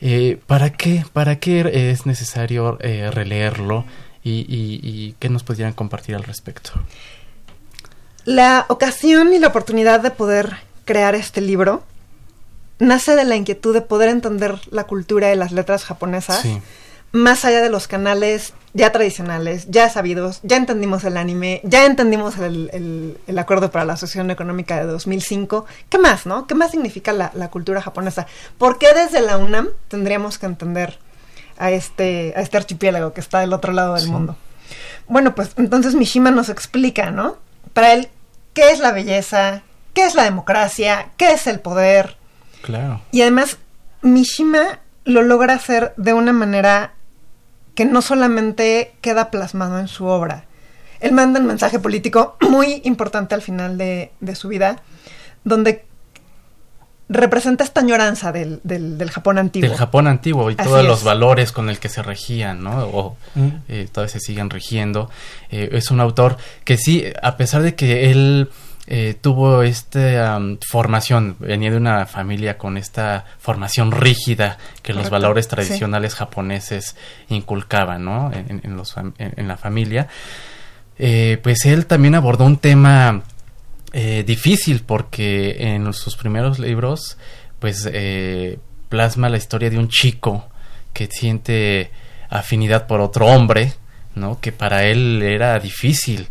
eh, 0.00 0.38
¿para 0.46 0.70
qué, 0.70 1.04
para 1.12 1.36
qué 1.36 1.90
es 1.90 2.06
necesario 2.06 2.78
eh, 2.80 3.10
releerlo 3.10 3.84
y, 4.22 4.46
y, 4.48 5.14
qué 5.18 5.28
nos 5.28 5.44
podrían 5.44 5.74
compartir 5.74 6.14
al 6.14 6.22
respecto? 6.22 6.70
La 8.24 8.64
ocasión 8.68 9.34
y 9.34 9.38
la 9.38 9.48
oportunidad 9.48 10.00
de 10.00 10.10
poder 10.10 10.56
crear 10.86 11.14
este 11.14 11.42
libro 11.42 11.82
nace 12.78 13.16
de 13.16 13.24
la 13.24 13.36
inquietud 13.36 13.74
de 13.74 13.82
poder 13.82 14.08
entender 14.08 14.58
la 14.70 14.84
cultura 14.84 15.28
de 15.28 15.36
las 15.36 15.52
letras 15.52 15.84
japonesas 15.84 16.42
más 17.14 17.44
allá 17.44 17.62
de 17.62 17.70
los 17.70 17.86
canales 17.86 18.54
ya 18.72 18.90
tradicionales, 18.90 19.66
ya 19.70 19.88
sabidos, 19.88 20.40
ya 20.42 20.56
entendimos 20.56 21.04
el 21.04 21.16
anime, 21.16 21.60
ya 21.62 21.86
entendimos 21.86 22.36
el, 22.38 23.16
el, 23.24 23.38
acuerdo 23.38 23.70
para 23.70 23.84
la 23.84 23.92
Asociación 23.92 24.32
Económica 24.32 24.78
de 24.78 24.86
2005. 24.86 25.64
¿Qué 25.88 25.98
más, 25.98 26.26
no? 26.26 26.48
¿Qué 26.48 26.56
más 26.56 26.72
significa 26.72 27.12
la, 27.12 27.30
la, 27.34 27.50
cultura 27.50 27.80
japonesa? 27.80 28.26
¿Por 28.58 28.78
qué 28.78 28.88
desde 28.92 29.20
la 29.20 29.36
UNAM 29.36 29.68
tendríamos 29.86 30.38
que 30.38 30.46
entender 30.46 30.98
a 31.56 31.70
este, 31.70 32.34
a 32.36 32.40
este 32.40 32.56
archipiélago 32.56 33.12
que 33.12 33.20
está 33.20 33.38
del 33.38 33.52
otro 33.52 33.72
lado 33.72 33.94
del 33.94 34.08
mundo? 34.08 34.36
Bueno, 35.06 35.36
pues 35.36 35.52
entonces 35.56 35.94
Mishima 35.94 36.32
nos 36.32 36.48
explica, 36.48 37.12
¿no? 37.12 37.36
Para 37.74 37.92
él, 37.92 38.08
¿qué 38.54 38.72
es 38.72 38.80
la 38.80 38.90
belleza? 38.90 39.62
¿Qué 39.92 40.04
es 40.04 40.16
la 40.16 40.24
democracia? 40.24 41.10
¿Qué 41.16 41.30
es 41.30 41.46
el 41.46 41.60
poder? 41.60 42.16
Claro. 42.62 43.02
Y 43.12 43.22
además, 43.22 43.58
Mishima 44.02 44.80
lo 45.04 45.22
logra 45.22 45.54
hacer 45.54 45.94
de 45.96 46.12
una 46.12 46.32
manera 46.32 46.94
que 47.74 47.84
no 47.84 48.02
solamente 48.02 48.94
queda 49.00 49.30
plasmado 49.30 49.78
en 49.78 49.88
su 49.88 50.06
obra. 50.06 50.44
Él 51.00 51.12
manda 51.12 51.40
un 51.40 51.46
mensaje 51.46 51.78
político 51.78 52.36
muy 52.48 52.80
importante 52.84 53.34
al 53.34 53.42
final 53.42 53.76
de, 53.78 54.10
su 54.34 54.48
vida, 54.48 54.82
donde 55.44 55.84
representa 57.08 57.64
esta 57.64 57.80
añoranza 57.80 58.32
del, 58.32 58.60
del, 58.62 59.10
Japón 59.10 59.38
antiguo. 59.38 59.68
Del 59.68 59.76
Japón 59.76 60.06
antiguo 60.06 60.50
y 60.50 60.56
todos 60.56 60.84
los 60.84 61.04
valores 61.04 61.52
con 61.52 61.68
el 61.68 61.78
que 61.78 61.90
se 61.90 62.02
regían, 62.02 62.64
¿no? 62.64 62.86
O 62.86 63.16
mm. 63.34 63.48
eh, 63.68 63.88
todavía 63.92 64.12
se 64.12 64.20
siguen 64.20 64.48
rigiendo. 64.48 65.10
Eh, 65.50 65.68
es 65.72 65.90
un 65.90 66.00
autor 66.00 66.38
que 66.64 66.78
sí, 66.78 67.04
a 67.22 67.36
pesar 67.36 67.62
de 67.62 67.74
que 67.74 68.10
él 68.10 68.48
eh, 68.86 69.14
tuvo 69.18 69.62
esta 69.62 70.38
formación, 70.66 71.36
venía 71.38 71.70
de 71.70 71.78
una 71.78 72.04
familia 72.04 72.58
con 72.58 72.76
esta 72.76 73.24
formación 73.38 73.92
rígida 73.92 74.58
que 74.82 74.92
los 74.92 75.08
valores 75.08 75.48
tradicionales 75.48 76.14
japoneses 76.14 76.94
inculcaban 77.30 78.04
¿no? 78.04 78.30
en, 78.32 78.76
los, 78.76 78.94
en, 79.18 79.48
la 79.48 79.56
familia. 79.56 80.08
Eh, 80.98 81.38
pues 81.42 81.64
él 81.64 81.86
también 81.86 82.14
abordó 82.14 82.44
un 82.44 82.58
tema 82.58 83.22
eh, 83.92 84.22
difícil 84.26 84.82
porque 84.86 85.56
en 85.58 85.90
sus 85.94 86.16
primeros 86.16 86.58
libros 86.58 87.16
pues 87.58 87.88
plasma 88.90 89.30
la 89.30 89.38
historia 89.38 89.70
de 89.70 89.78
un 89.78 89.88
chico 89.88 90.46
que 90.92 91.08
siente 91.10 91.90
afinidad 92.28 92.86
por 92.86 93.00
otro 93.00 93.26
hombre, 93.26 93.72
¿no? 94.14 94.40
Que 94.40 94.52
para 94.52 94.84
él 94.84 95.22
era 95.22 95.58
difícil, 95.58 96.28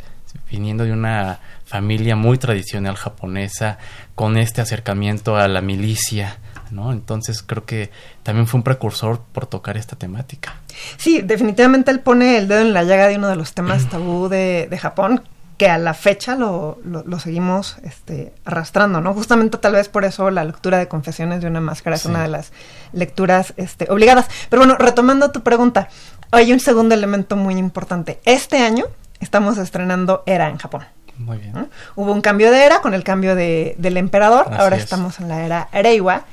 viniendo 0.51 0.83
de 0.83 0.91
una 0.91 1.39
familia 1.73 2.15
muy 2.15 2.37
tradicional 2.37 2.95
japonesa, 2.95 3.79
con 4.13 4.37
este 4.37 4.61
acercamiento 4.61 5.37
a 5.37 5.47
la 5.47 5.59
milicia, 5.61 6.37
¿no? 6.69 6.91
Entonces 6.91 7.41
creo 7.41 7.65
que 7.65 7.89
también 8.21 8.45
fue 8.45 8.59
un 8.59 8.63
precursor 8.63 9.21
por 9.31 9.47
tocar 9.47 9.75
esta 9.75 9.95
temática. 9.95 10.53
Sí, 10.97 11.23
definitivamente 11.23 11.89
él 11.89 11.99
pone 11.99 12.37
el 12.37 12.47
dedo 12.47 12.61
en 12.61 12.73
la 12.73 12.83
llaga 12.83 13.07
de 13.07 13.15
uno 13.15 13.27
de 13.27 13.35
los 13.37 13.55
temas 13.55 13.85
tabú 13.89 14.29
de, 14.29 14.67
de 14.69 14.77
Japón, 14.77 15.23
que 15.57 15.67
a 15.67 15.79
la 15.79 15.95
fecha 15.95 16.35
lo, 16.35 16.77
lo, 16.83 17.19
seguimos 17.19 17.77
este, 17.81 18.35
arrastrando, 18.45 19.01
¿no? 19.01 19.15
Justamente 19.15 19.57
tal 19.57 19.73
vez 19.73 19.89
por 19.89 20.05
eso 20.05 20.29
la 20.29 20.43
lectura 20.43 20.77
de 20.77 20.87
Confesiones 20.87 21.41
de 21.41 21.47
una 21.47 21.59
máscara 21.59 21.95
es 21.95 22.05
una 22.05 22.21
de 22.21 22.27
las 22.27 22.53
lecturas 22.91 23.55
este, 23.57 23.89
obligadas. 23.89 24.27
Pero 24.51 24.59
bueno, 24.59 24.75
retomando 24.77 25.31
tu 25.31 25.41
pregunta, 25.41 25.89
hay 26.29 26.53
un 26.53 26.59
segundo 26.59 26.93
elemento 26.93 27.35
muy 27.35 27.55
importante. 27.55 28.19
Este 28.25 28.59
año 28.59 28.85
estamos 29.19 29.57
estrenando 29.57 30.21
Era 30.27 30.49
en 30.49 30.57
Japón. 30.57 30.83
Muy 31.17 31.37
bien. 31.37 31.69
Hubo 31.95 32.11
un 32.11 32.21
cambio 32.21 32.51
de 32.51 32.65
era 32.65 32.81
con 32.81 32.93
el 32.93 33.03
cambio 33.03 33.35
de, 33.35 33.75
del 33.77 33.97
emperador, 33.97 34.47
ahora 34.53 34.77
estamos 34.77 35.19
en 35.19 35.29
la 35.29 35.45
era 35.45 35.69
Reiwa. 35.71 36.25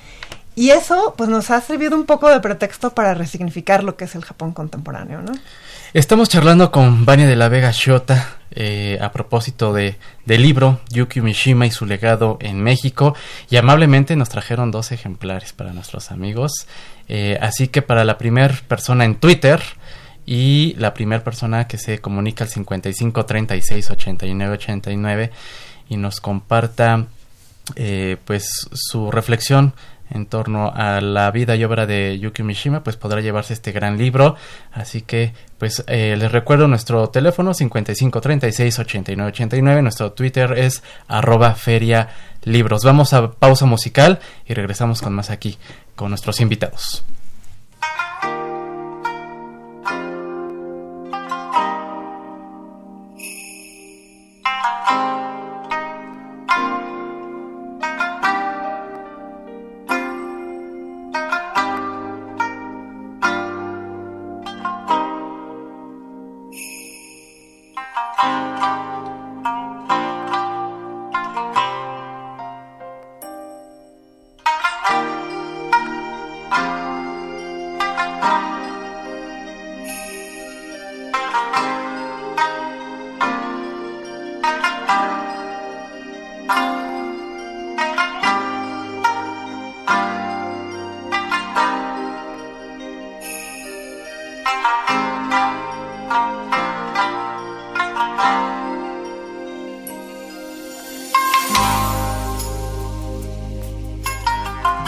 Y 0.57 0.71
eso 0.71 1.15
pues 1.17 1.31
nos 1.31 1.51
ha 1.51 1.61
servido 1.61 1.97
un 1.97 2.05
poco 2.05 2.29
de 2.29 2.41
pretexto 2.41 2.91
para 2.91 3.15
resignificar 3.15 3.85
lo 3.85 3.97
que 3.97 4.05
es 4.05 4.15
el 4.15 4.25
Japón 4.25 4.53
contemporáneo, 4.53 5.23
¿no? 5.23 5.33
Estamos 5.93 6.29
charlando 6.29 6.71
con 6.71 7.05
Vania 7.05 7.27
de 7.27 7.35
la 7.35 7.49
Vega 7.49 7.73
Shota 7.73 8.37
eh, 8.53 8.99
a 9.01 9.11
propósito 9.11 9.73
de, 9.73 9.97
del 10.25 10.43
libro 10.43 10.81
Yuki 10.91 11.21
Mishima 11.21 11.67
y 11.67 11.73
su 11.73 11.85
legado 11.85 12.39
en 12.41 12.63
México 12.63 13.17
y 13.49 13.57
amablemente 13.57 14.15
nos 14.15 14.29
trajeron 14.29 14.71
dos 14.71 14.93
ejemplares 14.93 15.53
para 15.53 15.73
nuestros 15.73 16.13
amigos. 16.13 16.67
Eh, 17.09 17.39
así 17.41 17.69
que 17.69 17.83
para 17.83 18.05
la 18.05 18.19
primera 18.19 18.55
persona 18.69 19.05
en 19.05 19.17
Twitter 19.17 19.61
y 20.27 20.75
la 20.79 20.95
primera 20.95 21.25
persona 21.25 21.67
que 21.67 21.79
se 21.79 21.99
comunica 21.99 22.45
al 22.45 22.51
55 22.51 23.27
36 23.27 23.91
89 23.91 24.55
89 24.55 25.31
y 25.89 25.97
nos 25.97 26.21
comparta 26.21 27.07
eh, 27.77 28.17
pues 28.25 28.69
su 28.73 29.11
reflexión 29.11 29.75
en 30.11 30.27
torno 30.27 30.73
a 30.75 31.01
la 31.01 31.31
vida 31.31 31.57
y 31.57 31.65
obra 31.65 31.87
de 31.87 32.19
Yuki 32.19 32.43
Mishima, 32.43 32.83
pues 32.83 32.97
podrá 32.97 33.21
llevarse 33.21 33.53
este 33.53 33.71
gran 33.73 33.97
libro. 33.97 34.35
Así 34.73 35.03
que, 35.03 35.33
pues 35.59 35.85
eh, 35.87 36.17
les 36.19 36.33
recuerdo 36.33 36.67
nuestro 36.67 37.11
teléfono 37.11 37.53
55368989, 37.53 39.83
nuestro 39.83 40.11
Twitter 40.13 40.59
es 40.59 40.83
arroba 41.07 41.55
feria 41.55 42.09
libros. 42.43 42.83
Vamos 42.85 43.13
a 43.13 43.31
pausa 43.31 43.67
musical 43.67 44.19
y 44.47 44.55
regresamos 44.55 45.01
con 45.01 45.13
más 45.13 45.31
aquí, 45.31 45.59
con 45.95 46.09
nuestros 46.11 46.41
invitados. 46.41 47.05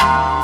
Bye. 0.02 0.41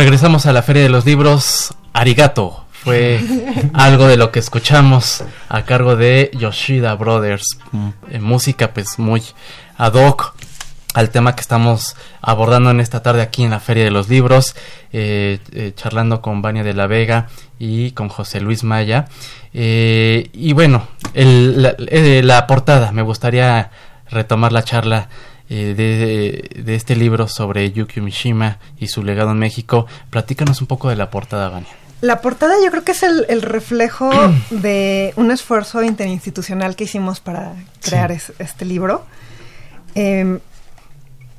Regresamos 0.00 0.46
a 0.46 0.54
la 0.54 0.62
Feria 0.62 0.82
de 0.82 0.88
los 0.88 1.04
Libros. 1.04 1.74
Arigato 1.92 2.64
fue 2.72 3.20
algo 3.74 4.08
de 4.08 4.16
lo 4.16 4.32
que 4.32 4.38
escuchamos 4.38 5.22
a 5.50 5.66
cargo 5.66 5.94
de 5.94 6.30
Yoshida 6.32 6.94
Brothers. 6.94 7.58
En 8.10 8.22
música 8.22 8.72
pues 8.72 8.98
muy 8.98 9.22
ad 9.76 9.92
hoc 9.92 10.34
al 10.94 11.10
tema 11.10 11.34
que 11.34 11.42
estamos 11.42 11.96
abordando 12.22 12.70
en 12.70 12.80
esta 12.80 13.02
tarde 13.02 13.20
aquí 13.20 13.42
en 13.42 13.50
la 13.50 13.60
Feria 13.60 13.84
de 13.84 13.90
los 13.90 14.08
Libros, 14.08 14.56
eh, 14.90 15.38
eh, 15.52 15.72
charlando 15.76 16.22
con 16.22 16.40
Vania 16.40 16.64
de 16.64 16.72
la 16.72 16.86
Vega 16.86 17.28
y 17.58 17.90
con 17.90 18.08
José 18.08 18.40
Luis 18.40 18.64
Maya. 18.64 19.04
Eh, 19.52 20.30
y 20.32 20.54
bueno, 20.54 20.88
la, 21.12 21.74
la, 21.76 22.46
portada, 22.46 22.90
me 22.92 23.02
gustaría 23.02 23.70
retomar 24.08 24.50
la 24.50 24.64
charla 24.64 25.10
eh, 25.50 25.74
de, 25.76 26.62
de, 26.62 26.74
este 26.76 26.94
libro 26.94 27.26
sobre 27.26 27.72
Yukio 27.72 28.02
Mishima 28.02 28.58
y 28.78 28.86
su 28.86 29.02
legado 29.02 29.32
en 29.32 29.38
México. 29.38 29.86
Platícanos 30.08 30.60
un 30.60 30.68
poco 30.68 30.88
de 30.88 30.94
la 30.96 31.10
portada, 31.10 31.48
Vania. 31.48 31.68
La 32.00 32.20
portada 32.20 32.54
yo 32.64 32.70
creo 32.70 32.82
que 32.82 32.92
es 32.92 33.02
el, 33.02 33.42
reflejo 33.42 34.10
de 34.50 35.12
un 35.16 35.30
esfuerzo 35.30 35.82
interinstitucional 35.82 36.76
que 36.76 36.84
hicimos 36.84 37.20
para 37.20 37.54
crear 37.82 38.12
este 38.12 38.64
libro. 38.64 39.04
Em, 39.94 40.38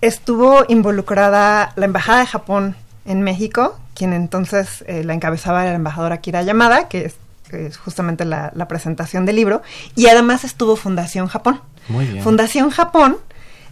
estuvo 0.01 0.65
involucrada 0.67 1.71
la 1.75 1.85
Embajada 1.85 2.19
de 2.19 2.25
Japón 2.27 2.75
en 3.05 3.21
México, 3.21 3.79
quien 3.95 4.13
entonces 4.13 4.83
eh, 4.87 5.03
la 5.03 5.13
encabezaba 5.13 5.63
la 5.63 5.73
embajadora 5.73 6.19
Kira 6.19 6.43
Yamada, 6.43 6.87
que 6.87 7.05
es, 7.05 7.77
justamente 7.77 8.23
la, 8.23 8.51
presentación 8.69 9.25
del 9.25 9.35
libro, 9.35 9.61
y 9.95 10.07
además 10.07 10.43
estuvo 10.43 10.75
Fundación 10.75 11.27
Japón. 11.27 11.59
Muy 11.89 12.05
bien. 12.05 12.23
Fundación 12.23 12.69
Japón 12.69 13.17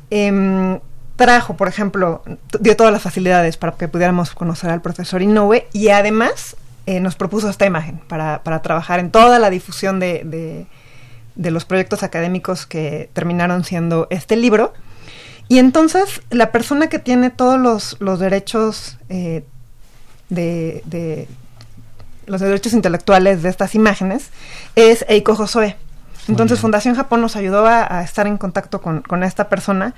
em, 0.09 0.79
trajo, 1.15 1.55
por 1.55 1.67
ejemplo, 1.67 2.23
dio 2.59 2.75
todas 2.77 2.93
las 2.93 3.01
facilidades 3.01 3.57
para 3.57 3.73
que 3.73 3.87
pudiéramos 3.87 4.31
conocer 4.31 4.69
al 4.69 4.81
profesor 4.81 5.21
Inoue 5.21 5.67
y 5.73 5.89
además 5.89 6.55
eh, 6.85 6.99
nos 6.99 7.15
propuso 7.15 7.49
esta 7.49 7.65
imagen 7.65 7.99
para, 8.07 8.41
para, 8.43 8.61
trabajar 8.61 8.99
en 8.99 9.11
toda 9.11 9.37
la 9.37 9.49
difusión 9.49 9.99
de, 9.99 10.65
de, 11.35 11.51
los 11.51 11.65
proyectos 11.65 12.03
académicos 12.03 12.65
que 12.65 13.09
terminaron 13.13 13.63
siendo 13.63 14.07
este 14.09 14.35
libro. 14.35 14.73
Y 15.49 15.57
entonces 15.57 16.21
la 16.29 16.51
persona 16.51 16.87
que 16.87 16.99
tiene 16.99 17.29
todos 17.29 17.59
los, 17.59 17.97
los 17.99 18.19
derechos 18.19 18.97
eh, 19.09 19.43
de, 20.29 21.27
los 22.25 22.41
derechos 22.41 22.73
intelectuales 22.73 23.43
de 23.43 23.49
estas 23.49 23.75
imágenes 23.75 24.29
es 24.75 25.05
Eiko 25.09 25.35
Josoe. 25.35 25.75
Entonces 26.29 26.59
Fundación 26.59 26.95
Japón 26.95 27.21
nos 27.21 27.35
ayudó 27.35 27.65
a, 27.65 28.03
estar 28.03 28.27
en 28.27 28.37
contacto 28.37 28.81
con, 28.81 29.01
con, 29.01 29.23
esta 29.23 29.49
persona 29.49 29.93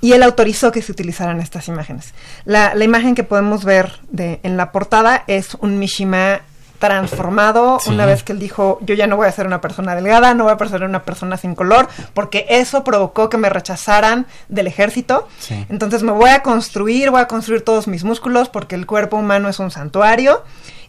y 0.00 0.12
él 0.12 0.22
autorizó 0.22 0.72
que 0.72 0.82
se 0.82 0.90
utilizaran 0.90 1.40
estas 1.40 1.68
imágenes. 1.68 2.14
La, 2.44 2.74
la 2.74 2.84
imagen 2.84 3.14
que 3.14 3.22
podemos 3.22 3.64
ver 3.64 4.00
de, 4.10 4.40
en 4.42 4.56
la 4.56 4.72
portada 4.72 5.24
es 5.26 5.54
un 5.54 5.78
Mishima 5.78 6.40
transformado. 6.78 7.78
Una 7.86 8.04
vez 8.04 8.22
que 8.22 8.32
él 8.32 8.38
dijo, 8.38 8.78
yo 8.82 8.94
ya 8.94 9.06
no 9.06 9.16
voy 9.16 9.26
a 9.26 9.32
ser 9.32 9.46
una 9.46 9.60
persona 9.60 9.94
delgada, 9.94 10.34
no 10.34 10.44
voy 10.44 10.54
a 10.58 10.68
ser 10.68 10.82
una 10.82 11.02
persona 11.02 11.36
sin 11.36 11.54
color, 11.54 11.88
porque 12.12 12.46
eso 12.48 12.84
provocó 12.84 13.28
que 13.30 13.38
me 13.38 13.48
rechazaran 13.48 14.26
del 14.48 14.66
ejército. 14.66 15.26
Entonces 15.70 16.02
me 16.02 16.12
voy 16.12 16.30
a 16.30 16.42
construir, 16.42 17.10
voy 17.10 17.22
a 17.22 17.28
construir 17.28 17.62
todos 17.62 17.88
mis 17.88 18.04
músculos 18.04 18.48
porque 18.48 18.74
el 18.74 18.86
cuerpo 18.86 19.16
humano 19.16 19.48
es 19.48 19.58
un 19.58 19.70
santuario 19.70 20.42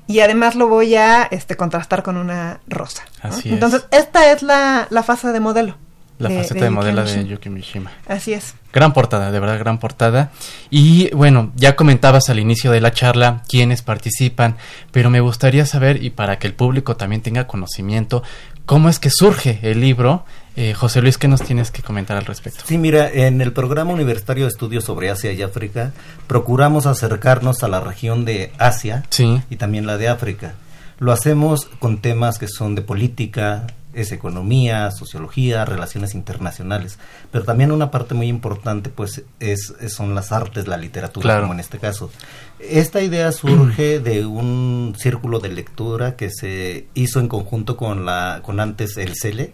y 0.07 0.19
además 0.19 0.55
lo 0.55 0.67
voy 0.67 0.95
a 0.95 1.23
este, 1.23 1.55
contrastar 1.55 2.03
con 2.03 2.17
una 2.17 2.59
rosa. 2.67 3.03
Entonces 3.43 3.85
esta 3.91 4.31
es 4.31 4.43
la, 4.43 4.87
la 4.89 5.03
fase 5.03 5.29
de 5.29 5.39
modelo. 5.39 5.77
La 6.17 6.29
faceta 6.29 6.63
de, 6.63 6.69
modelo 6.69 7.03
de 7.03 7.27
Yuki 7.27 7.49
Mishima. 7.49 7.91
Así 8.07 8.31
es. 8.31 8.55
Gran 8.71 8.93
portada, 8.93 9.31
de 9.31 9.39
verdad, 9.39 9.59
gran 9.59 9.79
portada. 9.79 10.31
Y 10.69 11.13
bueno, 11.13 11.51
ya 11.55 11.75
comentabas 11.75 12.29
al 12.29 12.39
inicio 12.39 12.71
de 12.71 12.79
la 12.79 12.93
charla 12.93 13.43
quiénes 13.49 13.81
participan, 13.81 14.55
pero 14.91 15.09
me 15.09 15.19
gustaría 15.19 15.65
saber, 15.65 16.01
y 16.01 16.11
para 16.11 16.39
que 16.39 16.47
el 16.47 16.53
público 16.53 16.95
también 16.95 17.21
tenga 17.21 17.47
conocimiento, 17.47 18.23
cómo 18.65 18.87
es 18.87 18.99
que 18.99 19.09
surge 19.09 19.59
el 19.63 19.81
libro. 19.81 20.23
Eh, 20.57 20.73
José 20.73 21.01
Luis, 21.01 21.17
¿qué 21.17 21.27
nos 21.27 21.41
tienes 21.41 21.69
que 21.69 21.83
comentar 21.83 22.15
al 22.15 22.25
respecto? 22.25 22.63
Sí, 22.65 22.77
mira, 22.77 23.09
en 23.11 23.41
el 23.41 23.51
programa 23.51 23.93
universitario 23.93 24.45
de 24.45 24.49
estudios 24.49 24.85
sobre 24.85 25.09
Asia 25.09 25.33
y 25.33 25.41
África, 25.41 25.91
procuramos 26.27 26.85
acercarnos 26.85 27.61
a 27.63 27.67
la 27.67 27.81
región 27.81 28.23
de 28.23 28.53
Asia 28.57 29.03
y 29.49 29.55
también 29.57 29.85
la 29.85 29.97
de 29.97 30.07
África. 30.07 30.55
Lo 30.97 31.11
hacemos 31.11 31.65
con 31.79 32.01
temas 32.01 32.39
que 32.39 32.47
son 32.47 32.73
de 32.73 32.81
política, 32.81 33.67
es 33.93 34.11
economía, 34.13 34.91
sociología, 34.91 35.65
relaciones 35.65 36.15
internacionales, 36.15 36.99
pero 37.31 37.43
también 37.43 37.71
una 37.71 37.91
parte 37.91 38.13
muy 38.13 38.27
importante 38.27 38.89
pues 38.89 39.23
es, 39.41 39.73
son 39.89 40.15
las 40.15 40.31
artes, 40.31 40.67
la 40.67 40.77
literatura, 40.77 41.41
como 41.41 41.53
en 41.53 41.59
este 41.59 41.79
caso. 41.79 42.11
Esta 42.59 43.01
idea 43.01 43.31
surge 43.33 43.99
de 43.99 44.25
un 44.25 44.95
círculo 44.97 45.39
de 45.39 45.49
lectura 45.49 46.15
que 46.15 46.29
se 46.29 46.87
hizo 46.93 47.19
en 47.19 47.27
conjunto 47.27 47.75
con 47.75 48.05
la 48.05 48.39
con 48.41 48.61
antes 48.61 48.97
el 48.97 49.15
CELE, 49.15 49.53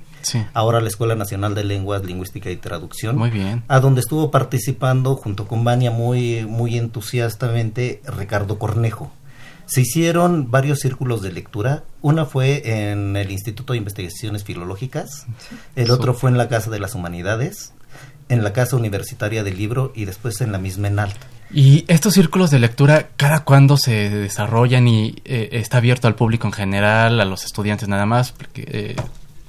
ahora 0.53 0.81
la 0.81 0.87
Escuela 0.87 1.15
Nacional 1.15 1.55
de 1.55 1.63
Lenguas, 1.63 2.03
Lingüística 2.03 2.49
y 2.49 2.57
Traducción. 2.57 3.17
Muy 3.17 3.29
bien. 3.29 3.63
A 3.67 3.79
donde 3.79 4.01
estuvo 4.01 4.31
participando 4.31 5.15
junto 5.15 5.47
con 5.47 5.63
Vania 5.63 5.91
muy 5.91 6.45
muy 6.45 6.77
entusiastamente 6.77 8.01
Ricardo 8.05 8.57
Cornejo. 8.59 9.11
Se 9.65 9.81
hicieron 9.81 10.51
varios 10.51 10.79
círculos 10.79 11.21
de 11.21 11.31
lectura. 11.31 11.83
Una 12.01 12.25
fue 12.25 12.89
en 12.89 13.15
el 13.15 13.31
Instituto 13.31 13.73
de 13.73 13.77
Investigaciones 13.79 14.43
Filológicas, 14.43 15.25
el 15.77 15.91
otro 15.91 16.13
fue 16.13 16.29
en 16.29 16.37
la 16.37 16.49
Casa 16.49 16.69
de 16.69 16.79
las 16.79 16.93
Humanidades, 16.93 17.71
en 18.27 18.43
la 18.43 18.51
Casa 18.51 18.75
Universitaria 18.75 19.43
del 19.43 19.57
Libro 19.57 19.93
y 19.95 20.05
después 20.05 20.41
en 20.41 20.51
la 20.51 20.57
misma 20.57 20.87
ENALT. 20.87 21.15
¿Y 21.53 21.83
estos 21.87 22.13
círculos 22.13 22.49
de 22.49 22.59
lectura 22.59 23.09
cada 23.17 23.43
cuándo 23.43 23.75
se 23.75 24.09
desarrollan 24.09 24.87
y 24.87 25.15
eh, 25.25 25.49
está 25.51 25.77
abierto 25.77 26.07
al 26.07 26.15
público 26.15 26.47
en 26.47 26.53
general, 26.53 27.19
a 27.19 27.25
los 27.25 27.43
estudiantes 27.43 27.89
nada 27.89 28.05
más? 28.05 28.31
Porque, 28.31 28.65
eh, 28.67 28.95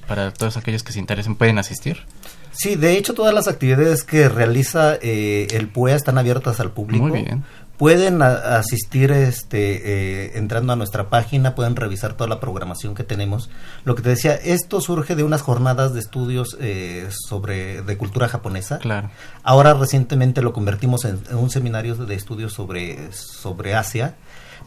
para 0.07 0.31
todos 0.31 0.57
aquellos 0.57 0.83
que 0.83 0.91
se 0.91 0.99
interesen, 0.99 1.35
¿pueden 1.35 1.59
asistir? 1.59 2.05
Sí, 2.51 2.75
de 2.75 2.97
hecho 2.97 3.13
todas 3.13 3.33
las 3.33 3.47
actividades 3.47 4.03
que 4.03 4.29
realiza 4.29 4.95
eh, 5.01 5.47
el 5.51 5.67
PUEA 5.67 5.95
están 5.95 6.17
abiertas 6.17 6.59
al 6.59 6.71
público. 6.71 7.07
Muy 7.07 7.23
bien. 7.23 7.43
Pueden 7.77 8.21
asistir 8.21 9.11
este 9.11 10.27
eh, 10.27 10.37
entrando 10.37 10.73
a 10.73 10.75
nuestra 10.75 11.09
página 11.09 11.55
pueden 11.55 11.75
revisar 11.75 12.13
toda 12.13 12.29
la 12.29 12.39
programación 12.39 12.93
que 12.93 13.03
tenemos. 13.03 13.49
Lo 13.83 13.95
que 13.95 14.03
te 14.03 14.09
decía 14.09 14.35
esto 14.35 14.79
surge 14.79 15.15
de 15.15 15.23
unas 15.23 15.41
jornadas 15.41 15.93
de 15.93 15.99
estudios 15.99 16.55
eh, 16.61 17.09
sobre 17.09 17.81
de 17.81 17.97
cultura 17.97 18.29
japonesa. 18.29 18.77
Claro. 18.77 19.09
Ahora 19.41 19.73
recientemente 19.73 20.43
lo 20.43 20.53
convertimos 20.53 21.03
en, 21.03 21.19
un 21.35 21.49
seminario 21.49 21.95
de 21.95 22.13
estudios 22.13 22.53
sobre 22.53 23.11
sobre 23.11 23.73
Asia. 23.73 24.15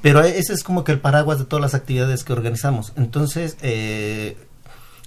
Pero 0.03 0.21
ese 0.21 0.53
es 0.53 0.63
como 0.63 0.85
que 0.85 0.93
el 0.93 1.01
paraguas 1.01 1.39
de 1.39 1.45
todas 1.45 1.63
las 1.63 1.75
actividades 1.75 2.25
que 2.25 2.33
organizamos. 2.33 2.93
Entonces 2.97 3.57
eh, 3.63 4.37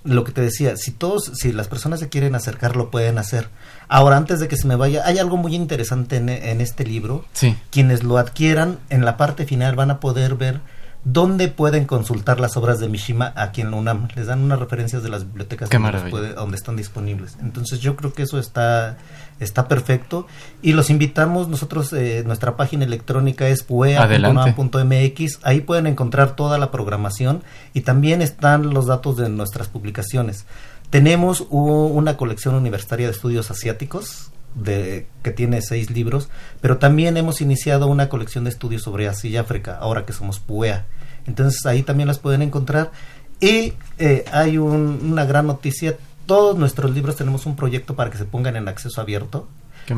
lo 0.03 0.23
que 0.23 0.31
te 0.31 0.41
decía, 0.41 0.77
si 0.77 0.91
todos, 0.91 1.31
si 1.35 1.51
las 1.51 1.67
personas 1.67 1.99
se 1.99 2.09
quieren 2.09 2.35
acercar, 2.35 2.75
lo 2.75 2.89
pueden 2.89 3.17
hacer. 3.17 3.49
Ahora, 3.87 4.17
antes 4.17 4.39
de 4.39 4.47
que 4.47 4.57
se 4.57 4.67
me 4.67 4.75
vaya, 4.75 5.03
hay 5.05 5.17
algo 5.17 5.37
muy 5.37 5.55
interesante 5.55 6.17
en, 6.17 6.29
en 6.29 6.61
este 6.61 6.85
libro. 6.85 7.25
Sí. 7.33 7.57
Quienes 7.71 8.03
lo 8.03 8.17
adquieran, 8.17 8.79
en 8.89 9.05
la 9.05 9.17
parte 9.17 9.45
final 9.45 9.75
van 9.75 9.91
a 9.91 9.99
poder 9.99 10.35
ver 10.35 10.61
¿Dónde 11.05 11.47
pueden 11.47 11.85
consultar 11.85 12.41
las 12.41 12.57
obras 12.57 12.79
de 12.79 12.89
Mishima 12.89 13.31
aquí 13.37 13.61
en 13.61 13.71
la 13.71 13.77
UNAM? 13.77 14.09
Les 14.15 14.27
dan 14.27 14.43
unas 14.43 14.59
referencias 14.59 15.01
de 15.01 15.09
las 15.09 15.25
bibliotecas 15.25 15.69
donde, 15.69 16.57
están 16.57 16.75
disponibles. 16.75 17.37
Entonces 17.41 17.79
yo 17.79 17.95
creo 17.95 18.13
que 18.13 18.23
eso 18.23 18.37
está, 18.37 18.97
está 19.39 19.69
perfecto. 19.69 20.27
Y 20.61 20.73
los 20.73 20.89
invitamos, 20.89 21.47
nosotros, 21.47 21.93
eh, 21.93 22.23
nuestra 22.25 22.57
página 22.57 22.83
electrónica 22.83 23.47
es 23.47 23.63
puea.unam.mx. 23.63 25.39
Ahí 25.43 25.61
pueden 25.61 25.87
encontrar 25.87 26.35
toda 26.35 26.57
la 26.57 26.69
programación 26.69 27.43
y 27.73 27.81
también 27.81 28.21
están 28.21 28.73
los 28.73 28.87
datos 28.87 29.15
de 29.15 29.29
nuestras 29.29 29.69
publicaciones. 29.69 30.45
Tenemos 30.89 31.45
una 31.49 32.17
colección 32.17 32.55
universitaria 32.55 33.05
de 33.05 33.13
estudios 33.13 33.51
asiáticos 33.51 34.31
de, 34.63 35.07
que 35.23 35.31
tiene 35.31 35.61
seis 35.61 35.89
libros, 35.89 36.29
pero 36.61 36.77
también 36.77 37.17
hemos 37.17 37.41
iniciado 37.41 37.87
una 37.87 38.09
colección 38.09 38.43
de 38.43 38.49
estudios 38.49 38.83
sobre 38.83 39.07
Asia 39.07 39.29
y 39.29 39.37
África, 39.37 39.77
ahora 39.79 40.05
que 40.05 40.13
somos 40.13 40.39
PUEA. 40.39 40.85
Entonces 41.27 41.65
ahí 41.65 41.83
también 41.83 42.07
las 42.07 42.19
pueden 42.19 42.41
encontrar. 42.41 42.91
Y 43.39 43.73
eh, 43.97 44.25
hay 44.31 44.57
una 44.57 45.25
gran 45.25 45.47
noticia, 45.47 45.97
todos 46.25 46.57
nuestros 46.57 46.91
libros 46.91 47.15
tenemos 47.15 47.45
un 47.45 47.55
proyecto 47.55 47.95
para 47.95 48.09
que 48.09 48.17
se 48.17 48.25
pongan 48.25 48.55
en 48.55 48.67
acceso 48.67 49.01
abierto. 49.01 49.47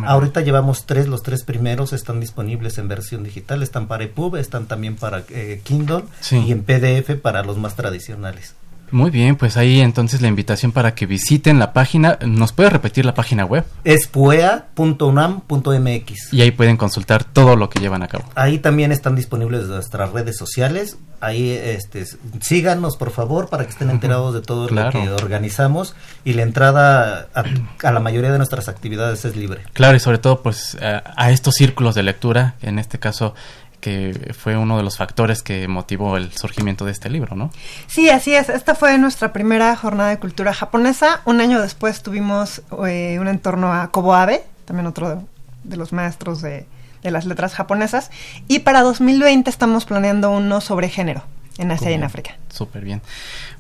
Ahorita 0.06 0.40
llevamos 0.40 0.86
tres, 0.86 1.08
los 1.10 1.22
tres 1.22 1.44
primeros 1.44 1.92
están 1.92 2.22
disponibles 2.22 2.78
en 2.78 2.88
versión 2.88 3.24
digital, 3.24 3.62
están 3.62 3.88
para 3.88 4.06
EPUB, 4.06 4.38
están 4.38 4.66
también 4.66 4.96
para 4.96 5.26
eh, 5.30 5.60
Kindle 5.66 6.04
y 6.32 6.52
en 6.54 6.64
PDF 6.64 7.20
para 7.22 7.44
los 7.44 7.58
más 7.58 7.76
tradicionales. 7.76 8.56
Muy 8.92 9.10
bien, 9.10 9.38
pues 9.38 9.58
ahí 9.58 9.80
entonces 9.80 10.22
la 10.22 10.28
invitación 10.28 10.72
para 10.72 10.94
que 10.96 11.06
visiten 11.06 11.60
la 11.60 11.74
página. 11.74 12.18
¿Nos 12.26 12.54
puede 12.54 12.70
repetir 12.70 13.06
la 13.06 13.14
página 13.14 13.46
web? 13.46 13.66
Es 13.84 14.08
puea.unam.mx. 14.08 16.34
Y 16.34 16.42
ahí 16.42 16.52
pueden 16.52 16.78
consultar 16.78 17.24
todo 17.24 17.56
lo 17.56 17.70
que 17.70 17.80
llevan 17.80 18.04
a 18.04 18.08
cabo. 18.08 18.26
Ahí 18.36 18.60
también 18.60 18.92
están 18.92 19.16
disponibles 19.16 19.68
nuestras 19.68 20.12
redes 20.12 20.38
sociales. 20.38 20.98
Ahí 21.22 21.52
este, 21.52 22.06
síganos, 22.42 22.98
por 22.98 23.12
favor, 23.12 23.50
para 23.50 23.66
que 23.66 23.72
estén 23.72 23.90
enterados 23.90 24.34
de 24.34 24.42
todo 24.42 24.70
lo 24.70 24.90
que 24.90 25.10
organizamos. 25.10 25.96
Y 26.26 26.34
la 26.34 26.42
entrada 26.42 27.28
a, 27.34 27.92
la 27.92 28.00
mayoría 28.00 28.32
de 28.32 28.38
nuestras 28.38 28.68
actividades 28.68 29.24
es 29.26 29.36
libre. 29.36 29.62
Claro, 29.74 29.96
y 29.96 30.00
sobre 30.00 30.18
todo 30.18 30.42
pues 30.42 30.78
a 30.82 31.32
estos 31.32 31.56
círculos 31.56 31.96
de 31.96 32.04
lectura, 32.04 32.56
en 32.62 32.80
este 32.80 33.00
caso 33.00 33.34
que 33.82 34.34
fue 34.38 34.56
uno 34.56 34.78
de 34.78 34.84
los 34.84 34.98
factores 34.98 35.44
que 35.44 35.68
motivó 35.68 36.16
el 36.16 36.32
surgimiento 36.32 36.86
de 36.86 36.92
este 36.92 37.10
libro, 37.10 37.36
¿no? 37.36 37.52
Sí, 37.88 38.10
así 38.10 38.34
es. 38.34 38.48
Esta 38.48 38.76
fue 38.76 38.98
nuestra 38.98 39.34
primera 39.34 39.76
jornada 39.76 40.12
de 40.12 40.20
cultura 40.20 40.54
japonesa. 40.54 41.22
Un 41.26 41.42
año 41.42 41.62
después 41.62 42.02
tuvimos 42.02 42.62
eh, 42.88 43.18
un 43.20 43.28
entorno 43.28 43.74
a 43.74 43.92
Kobo 43.92 44.16
Abe, 44.16 44.44
también 44.66 44.88
otro 44.88 45.24
de, 45.64 45.78
los 45.78 45.92
maestros 45.92 46.42
de, 46.42 46.66
las 47.04 47.26
letras 47.26 47.54
japonesas. 47.54 48.12
Y 48.48 48.60
para 48.60 48.82
2020 48.84 49.50
estamos 49.50 49.86
planeando 49.86 50.32
uno 50.32 50.62
sobre 50.62 50.88
género 50.88 51.24
en 51.58 51.72
Asia 51.72 51.92
y 51.92 51.96
en 51.96 52.04
África. 52.04 52.38
Súper 52.50 52.86
bien. 52.86 53.02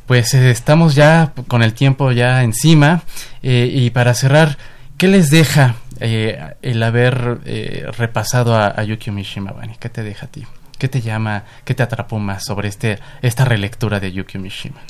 Pues 0.05 0.34
eh, 0.34 0.51
estamos 0.51 0.95
ya 0.95 1.34
con 1.47 1.63
el 1.63 1.73
tiempo 1.73 2.12
ya 2.12 2.43
encima. 2.43 3.03
Eh, 3.41 3.69
y 3.73 3.89
para 3.89 4.13
cerrar, 4.13 4.57
¿qué 4.97 5.07
les 5.07 5.29
deja 5.31 5.75
eh, 6.01 6.55
el 6.61 6.81
haber 6.81 7.39
eh, 7.45 7.85
repasado 7.95 8.55
a, 8.55 8.67
a, 8.67 8.83
Yukio 8.83 9.13
Mishima, 9.13 9.53
¿Qué 9.79 9.89
te 9.89 10.01
deja 10.03 10.25
a 10.25 10.29
ti? 10.29 10.45
¿Qué 10.79 10.87
te 10.87 10.99
llama, 10.99 11.43
qué 11.63 11.75
te 11.75 11.83
atrapó 11.83 12.17
más 12.17 12.43
sobre 12.43 12.67
este, 12.67 12.97
esta 13.21 13.45
relectura 13.45 13.99
de 13.99 14.11
Yukio 14.11 14.39
Mishima? 14.39 14.81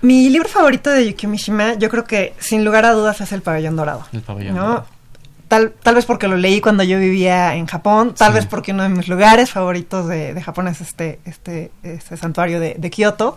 Mi 0.00 0.30
libro 0.30 0.48
favorito 0.48 0.90
de 0.90 1.10
Yukio 1.10 1.28
Mishima, 1.28 1.74
yo 1.74 1.90
creo 1.90 2.04
que 2.04 2.32
sin 2.38 2.64
lugar 2.64 2.86
a 2.86 2.92
dudas 2.92 3.20
es 3.20 3.32
El 3.32 3.42
Pabellón 3.42 3.76
Dorado. 3.76 4.06
El 4.14 4.22
Pabellón 4.22 4.54
Dorado. 4.54 4.86
Tal, 5.48 5.74
tal 5.82 5.96
vez 5.96 6.06
porque 6.06 6.26
lo 6.26 6.36
leí 6.36 6.60
cuando 6.62 6.84
yo 6.84 6.98
vivía 6.98 7.54
en 7.56 7.66
Japón, 7.66 8.14
tal 8.16 8.32
vez 8.32 8.46
porque 8.46 8.72
uno 8.72 8.84
de 8.84 8.88
mis 8.88 9.08
lugares 9.08 9.50
favoritos 9.50 10.06
de, 10.06 10.40
Japón 10.40 10.68
es 10.68 10.80
este, 10.80 11.18
este, 11.24 11.70
este 11.82 12.16
santuario 12.16 12.60
de, 12.60 12.76
de 12.78 12.90
Kioto. 12.90 13.36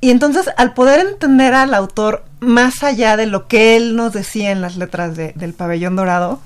Y 0.00 0.10
entonces, 0.10 0.48
al 0.56 0.72
poder 0.72 1.00
entender 1.06 1.54
al 1.54 1.74
autor 1.74 2.24
más 2.40 2.82
allá 2.82 3.16
de 3.16 3.26
lo 3.26 3.48
que 3.48 3.76
él 3.76 3.96
nos 3.96 4.12
decía 4.12 4.50
en 4.50 4.62
las 4.62 4.76
letras 4.76 5.14
del 5.16 5.52
pabellón 5.52 5.94
dorado, 5.94 6.40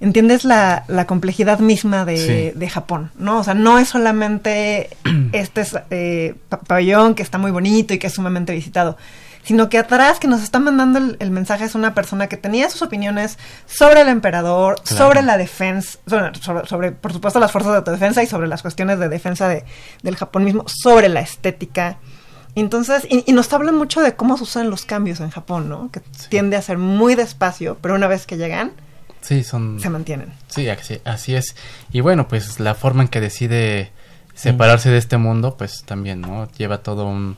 entiendes 0.00 0.44
la, 0.44 0.84
complejidad 1.06 1.58
misma 1.58 2.04
de, 2.04 2.70
Japón, 2.70 3.10
¿no? 3.18 3.40
O 3.40 3.44
sea, 3.44 3.54
no 3.54 3.78
es 3.78 3.88
solamente 3.88 4.90
este 5.32 5.64
eh, 5.90 6.34
pabellón 6.66 7.14
que 7.14 7.22
está 7.22 7.38
muy 7.38 7.50
bonito 7.50 7.94
y 7.94 7.98
que 7.98 8.06
es 8.06 8.14
sumamente 8.14 8.52
visitado, 8.52 8.96
sino 9.42 9.68
que 9.68 9.78
atrás 9.78 10.18
que 10.18 10.26
nos 10.26 10.42
está 10.42 10.58
mandando 10.58 11.16
el, 11.18 11.30
mensaje 11.30 11.64
es 11.64 11.74
una 11.74 11.94
persona 11.94 12.28
que 12.28 12.36
tenía 12.36 12.68
sus 12.70 12.82
opiniones 12.82 13.38
sobre 13.66 14.00
el 14.00 14.08
emperador, 14.08 14.80
sobre 14.84 15.22
la 15.22 15.36
defensa, 15.36 15.98
sobre, 16.66 16.92
por 16.92 17.12
supuesto, 17.12 17.40
las 17.40 17.52
fuerzas 17.52 17.72
de 17.72 17.78
autodefensa 17.78 18.22
y 18.22 18.26
sobre 18.26 18.48
las 18.48 18.62
cuestiones 18.62 18.98
de 18.98 19.08
defensa 19.08 19.48
de, 19.48 19.64
del 20.02 20.16
Japón 20.16 20.44
mismo, 20.44 20.64
sobre 20.66 21.08
la 21.08 21.20
estética. 21.20 21.98
Entonces, 22.56 23.06
y, 23.08 23.30
nos 23.32 23.52
habla 23.52 23.70
mucho 23.70 24.00
de 24.00 24.16
cómo 24.16 24.38
suceden 24.38 24.70
los 24.70 24.86
cambios 24.86 25.20
en 25.20 25.28
Japón, 25.30 25.68
¿no? 25.68 25.90
Que 25.92 26.00
tiende 26.30 26.56
a 26.56 26.62
ser 26.62 26.78
muy 26.78 27.14
despacio, 27.14 27.76
pero 27.82 27.94
una 27.94 28.08
vez 28.08 28.26
que 28.26 28.38
llegan, 28.38 28.72
sí, 29.20 29.44
son... 29.44 29.78
se 29.78 29.90
mantienen. 29.90 30.32
Sí, 30.48 30.66
así, 30.68 31.34
es. 31.34 31.54
Y 31.92 32.00
bueno, 32.00 32.28
pues 32.28 32.58
la 32.58 32.74
forma 32.74 33.02
en 33.02 33.08
que 33.08 33.20
decide 33.20 33.92
separarse 34.34 34.88
de 34.88 34.96
este 34.96 35.18
mundo, 35.18 35.56
pues 35.58 35.84
también, 35.84 36.22
¿no? 36.22 36.48
Lleva 36.52 36.78
todo 36.78 37.06
un, 37.06 37.36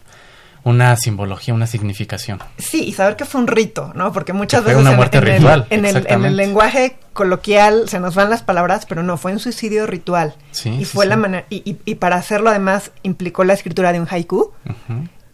una 0.65 0.97
simbología, 0.97 1.55
una 1.55 1.67
significación. 1.67 2.41
Sí, 2.59 2.85
y 2.85 2.93
saber 2.93 3.17
que 3.17 3.25
fue 3.25 3.41
un 3.41 3.47
rito, 3.47 3.93
¿no? 3.95 4.13
Porque 4.13 4.33
muchas 4.33 4.65
veces 4.65 4.81
una 4.81 4.93
muerte 4.93 5.21
ritual, 5.21 5.67
en, 5.71 5.85
el, 5.85 6.07
en, 6.09 6.25
el, 6.25 6.37
lenguaje 6.37 6.97
coloquial 7.13 7.89
se 7.89 8.01
nos 8.01 8.15
van 8.15 8.31
las 8.31 8.43
palabras, 8.43 8.87
pero 8.87 9.03
no, 9.03 9.17
fue 9.17 9.33
un 9.33 9.39
suicidio 9.39 9.87
ritual. 9.87 10.35
Sí, 10.51 10.71
y 10.71 10.85
fue 10.85 11.07
la 11.07 11.17
manera, 11.17 11.47
y, 11.51 11.79
y, 11.85 11.95
para 11.97 12.17
hacerlo 12.17 12.51
además 12.51 12.93
implicó 13.03 13.45
la 13.45 13.55
escritura 13.55 13.93
de 13.93 14.01
un 14.01 14.07
haiku. 14.11 14.53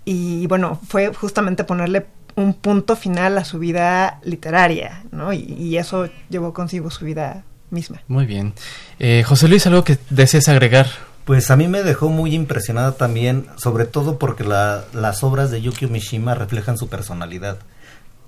Y 0.04 0.46
bueno, 0.46 0.78
fue 0.86 1.12
justamente 1.14 1.64
ponerle 1.64 2.06
un 2.36 2.54
punto 2.54 2.96
final 2.96 3.38
a 3.38 3.44
su 3.44 3.58
vida 3.58 4.20
literaria, 4.24 5.04
¿no? 5.12 5.32
Y, 5.32 5.76
eso 5.76 6.08
llevó 6.28 6.52
consigo 6.52 6.90
su 6.90 7.04
vida 7.04 7.44
misma. 7.70 8.02
Muy 8.08 8.26
bien. 8.26 8.54
Eh, 8.98 9.22
José 9.26 9.48
Luis, 9.48 9.66
¿algo 9.66 9.84
que 9.84 9.98
desees 10.10 10.48
agregar? 10.48 10.86
Pues 11.24 11.50
a 11.50 11.56
mí 11.56 11.68
me 11.68 11.82
dejó 11.82 12.10
muy 12.10 12.34
impresionada 12.34 12.92
también, 12.92 13.46
sobre 13.56 13.86
todo 13.86 14.18
porque 14.18 14.44
las 14.44 15.24
obras 15.24 15.50
de 15.50 15.62
Yukio 15.62 15.88
Mishima 15.88 16.34
reflejan 16.34 16.76
su 16.76 16.88
personalidad. 16.88 17.58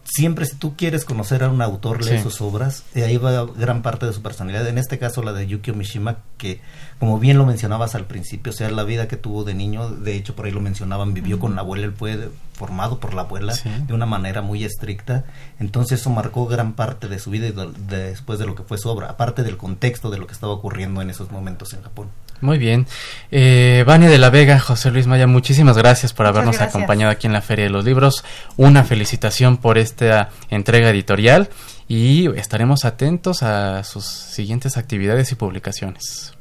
Siempre 0.05 0.47
si 0.47 0.57
tú 0.57 0.77
quieres 0.77 1.05
conocer 1.05 1.43
a 1.43 1.51
un 1.51 1.61
autor, 1.61 2.05
lee 2.05 2.23
sus 2.23 2.41
obras, 2.41 2.85
y 2.95 3.03
ahí 3.03 3.17
va 3.19 3.45
gran 3.45 3.83
parte 3.83 4.07
de 4.07 4.13
su 4.13 4.23
personalidad. 4.23 4.67
En 4.69 4.79
este 4.79 4.99
caso 4.99 5.23
la 5.23 5.33
de 5.33 5.47
Yukio 5.47 5.75
Mishima, 5.75 6.19
que 6.39 6.61
como 6.99 7.19
bien 7.19 7.37
lo 7.37 7.45
mencionabas 7.45 7.95
al 7.95 8.07
principio, 8.07 8.51
o 8.51 8.55
sea, 8.55 8.71
la 8.71 8.85
vida 8.85 9.07
que 9.07 9.17
tuvo 9.17 9.45
de 9.45 9.55
niño, 9.55 9.91
de 9.91 10.17
hecho 10.17 10.35
por 10.35 10.47
ahí 10.47 10.53
lo 10.53 10.61
mencionaban, 10.61 11.13
vivió 11.13 11.39
con 11.39 11.55
la 11.55 11.61
abuela, 11.61 11.85
él 11.85 11.93
fue 11.93 12.31
formado 12.55 13.01
por 13.01 13.13
la 13.13 13.23
abuela 13.23 13.55
de 13.55 13.93
una 13.93 14.07
manera 14.07 14.41
muy 14.41 14.65
estricta, 14.65 15.25
entonces 15.61 16.01
eso 16.01 16.09
marcó 16.09 16.47
gran 16.47 16.73
parte 16.73 17.09
de 17.09 17.19
su 17.19 17.31
vida 17.31 17.49
y 17.49 17.55
después 17.87 18.39
de 18.39 18.47
lo 18.47 18.55
que 18.55 18.63
fue 18.63 18.79
su 18.79 18.89
obra, 18.89 19.11
aparte 19.11 19.43
del 19.43 19.59
contexto 19.59 20.11
de 20.11 20.19
lo 20.19 20.27
que 20.27 20.33
estaba 20.33 20.55
ocurriendo 20.55 21.03
en 21.03 21.11
esos 21.11 21.31
momentos 21.31 21.75
en 21.75 21.83
Japón. 21.83 22.09
Muy 22.41 22.59
bien. 22.59 22.87
Eh, 23.31 23.83
Vania 23.87 24.11
de 24.11 24.19
la 24.19 24.31
Vega, 24.31 24.59
José 24.59 24.91
Luis 24.91 25.07
Maya, 25.07 25.27
muchísimas 25.27 25.77
gracias 25.79 26.13
por 26.13 26.27
habernos 26.27 26.61
acompañado 26.61 27.11
aquí 27.11 27.27
en 27.27 27.33
la 27.33 27.41
Feria 27.41 27.65
de 27.65 27.71
los 27.71 27.85
Libros. 27.85 28.25
Una 28.57 28.85
felicitación 28.85 29.57
por 29.57 29.79
esta 29.79 30.31
entrega 30.51 30.91
editorial 30.91 31.49
y 31.89 32.29
estaremos 32.39 32.85
atentos 32.85 33.43
a 33.43 33.85
sus 33.85 34.05
siguientes 34.05 34.77
actividades 34.77 35.33
y 35.33 35.35
publicaciones. 35.35 36.36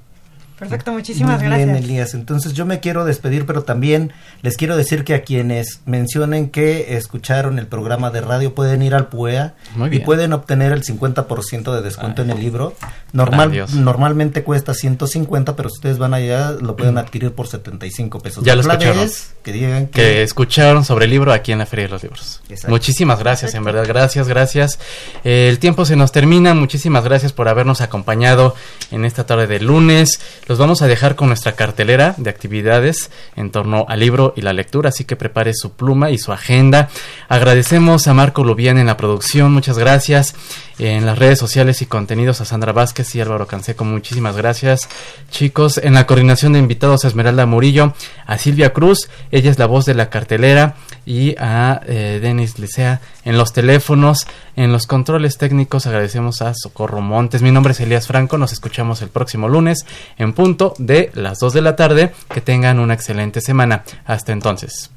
Perfecto, 0.58 0.94
muchísimas 0.94 1.39
Muy 1.39 1.50
gracias. 1.50 1.70
Bien, 1.70 1.84
Elías. 1.84 2.13
Entonces 2.13 2.54
yo 2.54 2.65
me 2.65 2.80
quiero 2.80 3.04
despedir, 3.04 3.46
pero 3.46 3.63
también 3.63 4.13
les 4.41 4.56
quiero 4.56 4.78
decir 4.78 5.04
que 5.04 5.13
a 5.13 5.24
quienes 5.24 5.82
mencionen 5.86 6.50
que 6.50 6.96
escucharon 6.96 7.60
el 7.60 7.68
programa 7.68 8.10
de 8.10 8.22
radio 8.22 8.56
pueden 8.56 8.82
ir 8.82 8.96
al 8.96 9.08
PUEA 9.08 9.56
y 9.91 10.00
pueden 10.00 10.34
obtener 10.34 10.72
el 10.72 10.84
50% 10.84 11.74
de 11.76 11.82
descuento 11.82 12.22
en 12.22 12.30
el 12.30 12.39
libro. 12.39 12.74
Normal, 13.12 13.65
normalmente 13.74 14.44
cuesta 14.44 14.74
150, 14.74 15.56
pero 15.56 15.70
si 15.70 15.76
ustedes 15.76 15.98
van 15.98 16.13
allá 16.13 16.52
lo 16.52 16.76
pueden 16.76 16.98
adquirir 16.98 17.32
por 17.32 17.48
75 17.48 18.20
pesos. 18.20 18.44
Ya 18.44 18.56
lo 18.56 18.62
escucharon. 18.62 19.10
que 19.44 19.52
digan 19.52 19.88
que... 19.88 20.24
escucharon 20.24 20.84
sobre 20.84 21.06
el 21.06 21.12
libro 21.12 21.32
aquí 21.32 21.52
en 21.52 21.60
la 21.60 21.65
Feria 21.65 21.86
de 21.86 21.91
los 21.91 22.04
Libros. 22.04 22.41
Muchísimas 22.68 23.20
gracias, 23.20 23.54
en 23.56 23.63
verdad. 23.63 23.86
Gracias, 23.88 24.28
gracias. 24.28 24.80
el 25.24 25.60
tiempo 25.60 25.86
se 25.86 25.96
nos 25.96 26.12
termina. 26.12 26.54
Muchísimas 26.54 27.04
gracias 27.04 27.34
por 27.34 27.48
habernos 27.48 27.82
acompañado 27.82 28.56
en 28.91 29.06
esta 29.06 29.26
tarde 29.26 29.48
de 29.48 29.60
lunes. 29.60 30.20
Los 30.47 30.60
vamos 30.60 30.84
a 30.84 30.88
dejar 30.88 31.15
con 31.15 31.27
nuestra 31.27 31.53
cartelera 31.53 32.13
de 32.17 32.29
actividades 32.29 33.10
en 33.36 33.49
torno 33.49 33.86
al 33.89 33.99
libro 33.99 34.34
y 34.36 34.41
la 34.41 34.53
lectura, 34.53 34.89
así 34.89 35.03
que 35.03 35.15
prepare 35.15 35.55
su 35.55 35.71
pluma 35.71 36.12
y 36.12 36.19
su 36.19 36.31
agenda. 36.31 36.89
Agradecemos 37.29 38.08
a 38.08 38.13
Marco 38.13 38.43
Lubián 38.43 38.77
en 38.77 38.86
la 38.86 38.95
producción, 38.95 39.51
muchas 39.51 39.79
gracias. 39.79 40.36
En 40.77 41.05
las 41.05 41.17
redes 41.17 41.39
sociales 41.39 41.81
y 41.81 41.88
contenidos 41.88 42.41
a 42.41 42.45
Sandra 42.45 42.73
Vázquez 42.73 43.15
y 43.15 43.21
Álvaro 43.21 43.47
Canseco, 43.47 43.86
muchísimas 43.86 44.38
gracias. 44.38 44.88
Chicos, 45.31 45.79
en 45.79 45.93
la 45.93 46.05
coordinación 46.05 46.53
de 46.53 46.60
invitados 46.60 47.05
a 47.05 47.08
Esmeralda 47.08 47.45
Murillo, 47.45 47.93
a 48.27 48.38
Silvia 48.38 48.71
Cruz, 48.71 49.10
ella 49.31 49.49
es 49.49 49.58
la 49.58 49.65
voz 49.65 49.86
de 49.86 49.95
la 49.95 50.10
cartelera, 50.10 50.75
y 51.05 51.36
a 51.38 51.81
eh, 51.86 52.19
Denis 52.21 52.58
Licea 52.60 52.99
en 53.25 53.38
los 53.38 53.51
teléfonos, 53.51 54.25
en 54.55 54.71
los 54.71 54.88
controles 54.88 55.38
técnicos. 55.38 55.88
Agradecemos 55.88 56.41
a 56.41 56.53
Socorro 56.53 57.01
Montes. 57.01 57.41
Mi 57.41 57.51
nombre 57.51 57.73
es 57.73 57.79
Elías 57.81 58.07
Franco. 58.07 58.38
Nos 58.38 58.53
escuchamos 58.53 59.01
el 59.01 59.09
próximo 59.09 59.49
lunes 59.49 59.85
en 60.17 60.33
punto 60.33 60.73
de 60.77 61.11
las 61.15 61.39
2 61.39 61.53
de 61.53 61.61
la 61.61 61.75
tarde. 61.75 62.13
Que 62.33 62.39
tengan 62.39 62.79
una 62.79 62.93
excelente 62.93 63.41
semana. 63.41 63.83
Hasta 64.05 64.31
entonces. 64.31 64.91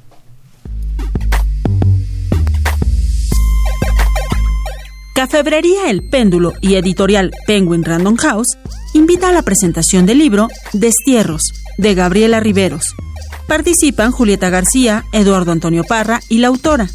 Cafebrería 5.15 5.89
El 5.89 6.07
Péndulo 6.07 6.53
y 6.61 6.75
editorial 6.75 7.33
Penguin 7.45 7.83
Random 7.83 8.15
House 8.15 8.57
invita 8.93 9.29
a 9.29 9.33
la 9.33 9.41
presentación 9.41 10.05
del 10.05 10.19
libro 10.19 10.47
Destierros 10.71 11.41
de 11.77 11.93
Gabriela 11.93 12.39
Riveros. 12.39 12.95
Participan 13.47 14.11
Julieta 14.11 14.49
García, 14.49 15.03
Eduardo 15.11 15.51
Antonio 15.51 15.83
Parra 15.83 16.21
y 16.29 16.37
la 16.37 16.47
autora. 16.47 16.87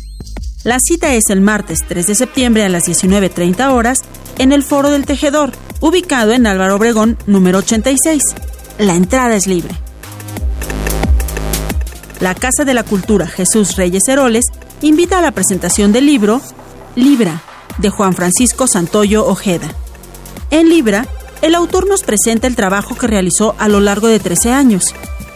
La 0.64 0.78
cita 0.80 1.12
es 1.12 1.24
el 1.28 1.42
martes 1.42 1.80
3 1.86 2.06
de 2.06 2.14
septiembre 2.14 2.64
a 2.64 2.70
las 2.70 2.84
19.30 2.84 3.70
horas 3.70 3.98
en 4.38 4.50
el 4.50 4.62
Foro 4.62 4.88
del 4.88 5.04
Tejedor, 5.04 5.52
ubicado 5.80 6.32
en 6.32 6.46
Álvaro 6.46 6.76
Obregón, 6.76 7.18
número 7.26 7.58
86. 7.58 8.22
La 8.78 8.94
entrada 8.94 9.36
es 9.36 9.46
libre. 9.46 9.74
La 12.18 12.34
Casa 12.34 12.64
de 12.64 12.72
la 12.72 12.82
Cultura 12.82 13.26
Jesús 13.26 13.76
Reyes 13.76 14.08
Heroles 14.08 14.46
invita 14.80 15.18
a 15.18 15.22
la 15.22 15.32
presentación 15.32 15.92
del 15.92 16.06
libro 16.06 16.40
Libra, 16.96 17.42
de 17.76 17.90
Juan 17.90 18.14
Francisco 18.14 18.66
Santoyo 18.66 19.26
Ojeda. 19.26 19.68
En 20.50 20.70
Libra, 20.70 21.06
el 21.42 21.56
autor 21.56 21.86
nos 21.86 22.04
presenta 22.04 22.46
el 22.46 22.56
trabajo 22.56 22.96
que 22.96 23.06
realizó 23.06 23.54
a 23.58 23.68
lo 23.68 23.80
largo 23.80 24.08
de 24.08 24.18
13 24.18 24.52
años. 24.52 24.94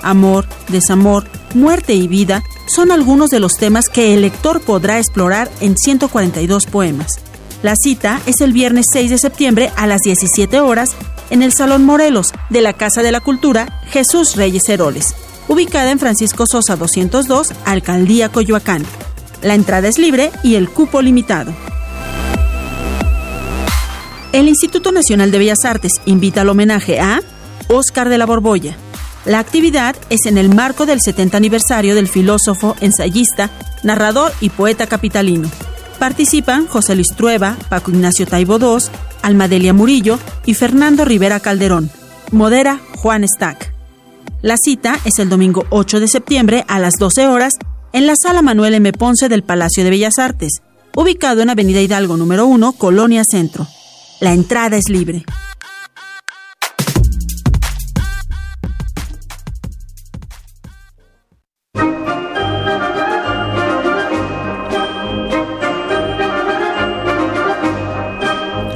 Amor, 0.09 0.47
desamor, 0.69 1.25
muerte 1.53 1.93
y 1.93 2.09
vida 2.09 2.43
son 2.67 2.93
algunos 2.93 3.29
de 3.29 3.41
los 3.41 3.59
temas 3.59 3.91
que 3.91 4.15
el 4.15 4.23
lector 4.23 4.63
podrá 4.63 4.97
explorar 4.97 5.51
en 5.61 5.77
142 5.77 6.65
poemas. 6.65 7.21
La 7.63 7.75
cita 7.77 8.19
es 8.25 8.41
el 8.41 8.55
viernes 8.55 8.87
6 8.91 9.11
de 9.11 9.19
septiembre 9.19 9.71
a 9.77 9.87
las 9.87 10.01
17 10.01 10.61
horas 10.61 10.97
en 11.29 11.43
el 11.43 11.53
Salón 11.53 11.85
Morelos 11.85 12.33
de 12.49 12.63
la 12.63 12.73
Casa 12.73 13.03
de 13.03 13.13
la 13.13 13.21
Cultura 13.21 13.83
Jesús 13.91 14.35
Reyes 14.35 14.67
Heroles, 14.71 15.15
ubicada 15.47 15.91
en 15.91 15.99
Francisco 15.99 16.47
Sosa 16.51 16.77
202, 16.77 17.53
Alcaldía 17.67 18.31
Coyoacán. 18.31 18.87
La 19.43 19.55
entrada 19.55 19.89
es 19.89 19.99
libre 19.99 20.31
y 20.43 20.55
el 20.55 20.71
cupo 20.71 21.03
limitado. 21.03 21.53
El 24.33 24.49
Instituto 24.49 24.91
Nacional 24.91 25.31
de 25.31 25.39
Bellas 25.39 25.67
Artes 25.67 25.93
invita 26.07 26.41
al 26.41 26.49
homenaje 26.49 26.99
a 26.99 27.21
Óscar 27.69 28.09
de 28.09 28.17
la 28.17 28.25
Borbolla. 28.25 28.88
La 29.29 29.41
actividad 29.41 29.95
es 30.09 30.25
en 30.25 30.39
el 30.39 30.49
marco 30.55 30.87
del 30.87 31.03
70 31.03 31.37
aniversario 31.37 31.95
del 31.95 32.09
filósofo, 32.09 32.75
ensayista, 32.81 33.51
narrador 33.83 34.33
y 34.41 34.49
poeta 34.49 34.87
capitalino. 34.87 35.51
Participan 35.99 36.67
José 36.67 36.95
Luis 36.95 37.09
Trueba, 37.15 37.55
Paco 37.69 37.91
Ignacio 37.91 38.27
Taibo 38.27 38.59
II, 38.59 38.87
Almadelia 39.21 39.75
Murillo 39.75 40.19
y 40.47 40.55
Fernando 40.55 41.05
Rivera 41.05 41.41
Calderón. 41.41 41.91
Modera 42.33 42.81
Juan 42.97 43.29
Stack. 43.29 43.75
La 44.41 44.57
cita 44.57 44.99
es 45.05 45.19
el 45.19 45.29
domingo 45.29 45.67
8 45.69 46.01
de 46.01 46.09
septiembre 46.09 46.65
a 46.67 46.79
las 46.79 46.95
12 46.99 47.29
horas 47.29 47.53
en 47.93 48.07
la 48.07 48.15
sala 48.17 48.41
Manuel 48.41 48.77
M. 48.77 48.95
Ponce 48.95 49.29
del 49.29 49.43
Palacio 49.43 49.85
de 49.85 49.91
Bellas 49.91 50.19
Artes, 50.19 50.63
ubicado 50.97 51.43
en 51.43 51.51
Avenida 51.51 51.83
Hidalgo 51.83 52.17
número 52.17 52.47
1, 52.47 52.73
Colonia 52.73 53.25
Centro. 53.31 53.67
La 54.21 54.33
entrada 54.33 54.79
es 54.79 54.89
libre. 54.89 55.27